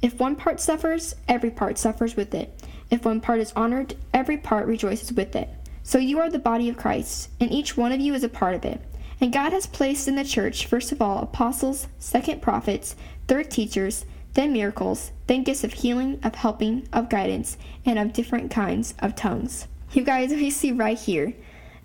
If 0.02 0.20
one 0.20 0.36
part 0.36 0.60
suffers, 0.60 1.16
every 1.28 1.52
part 1.52 1.78
suffers 1.78 2.16
with 2.16 2.34
it. 2.34 2.64
If 2.90 3.06
one 3.06 3.22
part 3.22 3.40
is 3.40 3.54
honored, 3.56 3.96
every 4.14 4.38
part 4.38 4.66
rejoices 4.66 5.14
with 5.14 5.36
it. 5.36 5.50
So 5.84 5.98
you 5.98 6.20
are 6.20 6.30
the 6.30 6.40
body 6.40 6.70
of 6.70 6.78
Christ, 6.78 7.30
and 7.40 7.52
each 7.52 7.76
one 7.76 7.92
of 7.92 8.00
you 8.00 8.14
is 8.14 8.24
a 8.24 8.30
part 8.30 8.56
of 8.56 8.64
it. 8.66 8.82
And 9.22 9.34
God 9.34 9.52
has 9.52 9.66
placed 9.68 10.08
in 10.08 10.16
the 10.16 10.24
church, 10.24 10.66
first 10.66 10.92
of 10.92 11.02
all, 11.02 11.20
apostles, 11.20 11.88
second, 11.98 12.42
prophets, 12.42 12.96
third, 13.28 13.52
teachers, 13.52 14.06
then 14.34 14.54
miracles, 14.54 15.12
then 15.28 15.44
gifts 15.44 15.64
of 15.64 15.74
healing, 15.74 16.20
of 16.24 16.36
helping, 16.36 16.88
of 16.94 17.10
guidance, 17.10 17.58
and 17.86 18.00
of 18.00 18.14
different 18.14 18.52
kinds 18.52 18.94
of 19.00 19.16
tongues. 19.16 19.68
You 19.92 20.04
guys, 20.04 20.30
we 20.32 20.50
see 20.50 20.72
right 20.72 20.98
here, 20.98 21.34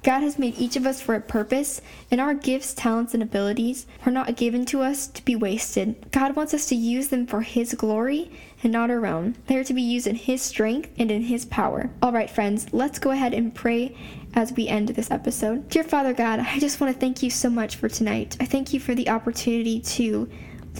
God 0.05 0.21
has 0.21 0.39
made 0.39 0.59
each 0.59 0.77
of 0.77 0.87
us 0.87 1.01
for 1.01 1.15
a 1.15 1.21
purpose, 1.21 1.81
and 2.11 2.21
our 2.21 2.35
gifts, 2.35 2.75
talents, 2.75 3.15
and 3.15 3.23
abilities 3.23 3.87
are 4.05 4.13
not 4.13 4.37
given 4.37 4.67
to 4.67 4.83
us 4.83 5.07
to 5.07 5.25
be 5.25 5.35
wasted. 5.35 6.11
God 6.13 6.37
wants 6.37 6.53
us 6.53 6.67
to 6.67 6.75
use 6.75 7.09
them 7.09 7.27
for 7.27 7.41
His 7.41 7.73
glory 7.73 8.31
and 8.63 8.71
not 8.71 8.91
our 8.91 9.07
own. 9.07 9.35
They 9.47 9.57
are 9.57 9.65
to 9.65 9.73
be 9.73 9.81
used 9.81 10.07
in 10.07 10.17
His 10.17 10.43
strength 10.43 10.91
and 10.99 11.11
in 11.11 11.23
His 11.23 11.47
power. 11.47 11.89
All 12.03 12.13
right, 12.13 12.29
friends, 12.29 12.67
let's 12.71 12.99
go 12.99 13.13
ahead 13.13 13.33
and 13.33 13.55
pray 13.55 13.97
as 14.35 14.53
we 14.53 14.69
end 14.69 14.91
this 14.91 15.11
episode. 15.11 15.71
Dear 15.71 15.85
Father 15.85 16.13
God, 16.13 16.39
I 16.39 16.59
just 16.59 16.83
want 16.83 16.93
to 16.93 17.01
thank 17.01 17.23
you 17.23 17.31
so 17.31 17.49
much 17.49 17.77
for 17.77 17.89
tonight. 17.89 18.37
I 18.39 18.45
thank 18.45 18.75
you 18.75 18.81
for 18.81 18.95
the 18.95 19.09
opportunity 19.09 19.81
to 19.81 20.29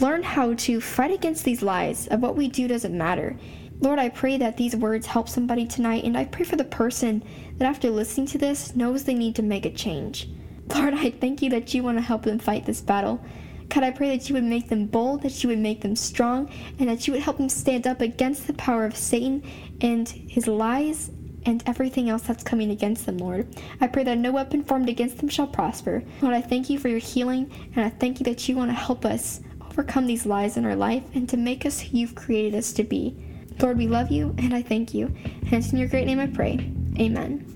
learn 0.01 0.23
how 0.23 0.53
to 0.53 0.83
fight 0.83 1.13
against 1.13 1.45
these 1.45 1.63
lies 1.63 2.09
of 2.09 2.21
what 2.21 2.37
we 2.37 2.49
do 2.49 2.69
doesn't 2.69 2.97
matter. 2.97 3.39
Lord, 3.85 3.99
I 3.99 4.09
pray 4.09 4.39
that 4.39 4.57
these 4.57 4.75
words 4.75 5.07
help 5.07 5.29
somebody 5.29 5.67
tonight, 5.67 6.05
and 6.05 6.17
I 6.17 6.25
pray 6.25 6.47
for 6.47 6.57
the 6.57 6.65
person 6.65 7.23
that 7.59 7.69
after 7.69 7.91
listening 7.91 8.27
to 8.29 8.39
this 8.39 8.75
knows 8.75 9.05
they 9.05 9.13
need 9.13 9.37
to 9.37 9.43
make 9.43 9.67
a 9.67 9.71
change. 9.71 10.27
Lord, 10.75 10.95
I 10.95 11.11
thank 11.11 11.43
you 11.43 11.51
that 11.51 11.75
you 11.75 11.83
want 11.83 11.99
to 11.99 12.03
help 12.03 12.23
them 12.23 12.39
fight 12.39 12.65
this 12.65 12.81
battle. 12.81 13.23
God, 13.69 13.85
I 13.85 13.91
pray 13.91 14.17
that 14.17 14.27
you 14.27 14.37
would 14.37 14.45
make 14.45 14.71
them 14.71 14.87
bold, 14.87 15.21
that 15.21 15.43
you 15.43 15.51
would 15.51 15.59
make 15.59 15.83
them 15.83 15.97
strong, 15.97 16.51
and 16.79 16.89
that 16.89 17.07
you 17.07 17.13
would 17.13 17.23
help 17.23 17.37
them 17.37 17.51
stand 17.51 17.87
up 17.87 18.01
against 18.01 18.47
the 18.47 18.55
power 18.55 18.87
of 18.87 18.97
Satan 18.97 19.43
and 19.83 20.09
his 20.09 20.47
lies 20.47 21.11
and 21.45 21.63
everything 21.67 22.09
else 22.09 22.23
that's 22.23 22.43
coming 22.43 22.71
against 22.71 23.05
them, 23.05 23.19
Lord. 23.19 23.55
I 23.83 23.87
pray 23.89 24.05
that 24.05 24.17
no 24.17 24.33
weapon 24.33 24.65
formed 24.65 24.89
against 24.89 25.19
them 25.19 25.29
shall 25.29 25.47
prosper. 25.47 26.03
Lord, 26.23 26.35
I 26.35 26.41
thank 26.41 26.71
you 26.71 26.79
for 26.79 26.89
your 26.89 27.01
healing, 27.01 27.53
and 27.77 27.85
I 27.85 27.91
thank 27.91 28.19
you 28.19 28.25
that 28.25 28.49
you 28.49 28.57
want 28.57 28.71
to 28.71 28.75
help 28.75 29.05
us 29.05 29.43
overcome 29.61 30.07
these 30.07 30.25
lies 30.25 30.57
in 30.57 30.65
our 30.65 30.77
life 30.77 31.03
and 31.15 31.29
to 31.29 31.37
make 31.37 31.67
us 31.67 31.81
who 31.81 31.99
you've 31.99 32.15
created 32.15 32.55
us 32.55 32.73
to 32.73 32.83
be. 32.83 33.15
Lord, 33.61 33.79
we 33.79 33.87
love 33.87 34.11
you 34.11 34.35
and 34.39 34.55
I 34.55 34.63
thank 34.63 34.95
you. 34.95 35.07
And 35.07 35.53
it's 35.55 35.73
in 35.73 35.79
your 35.79 35.89
great 35.89 36.07
name 36.07 36.21
I 36.21 36.27
pray. 36.27 36.73
Amen. 36.99 37.54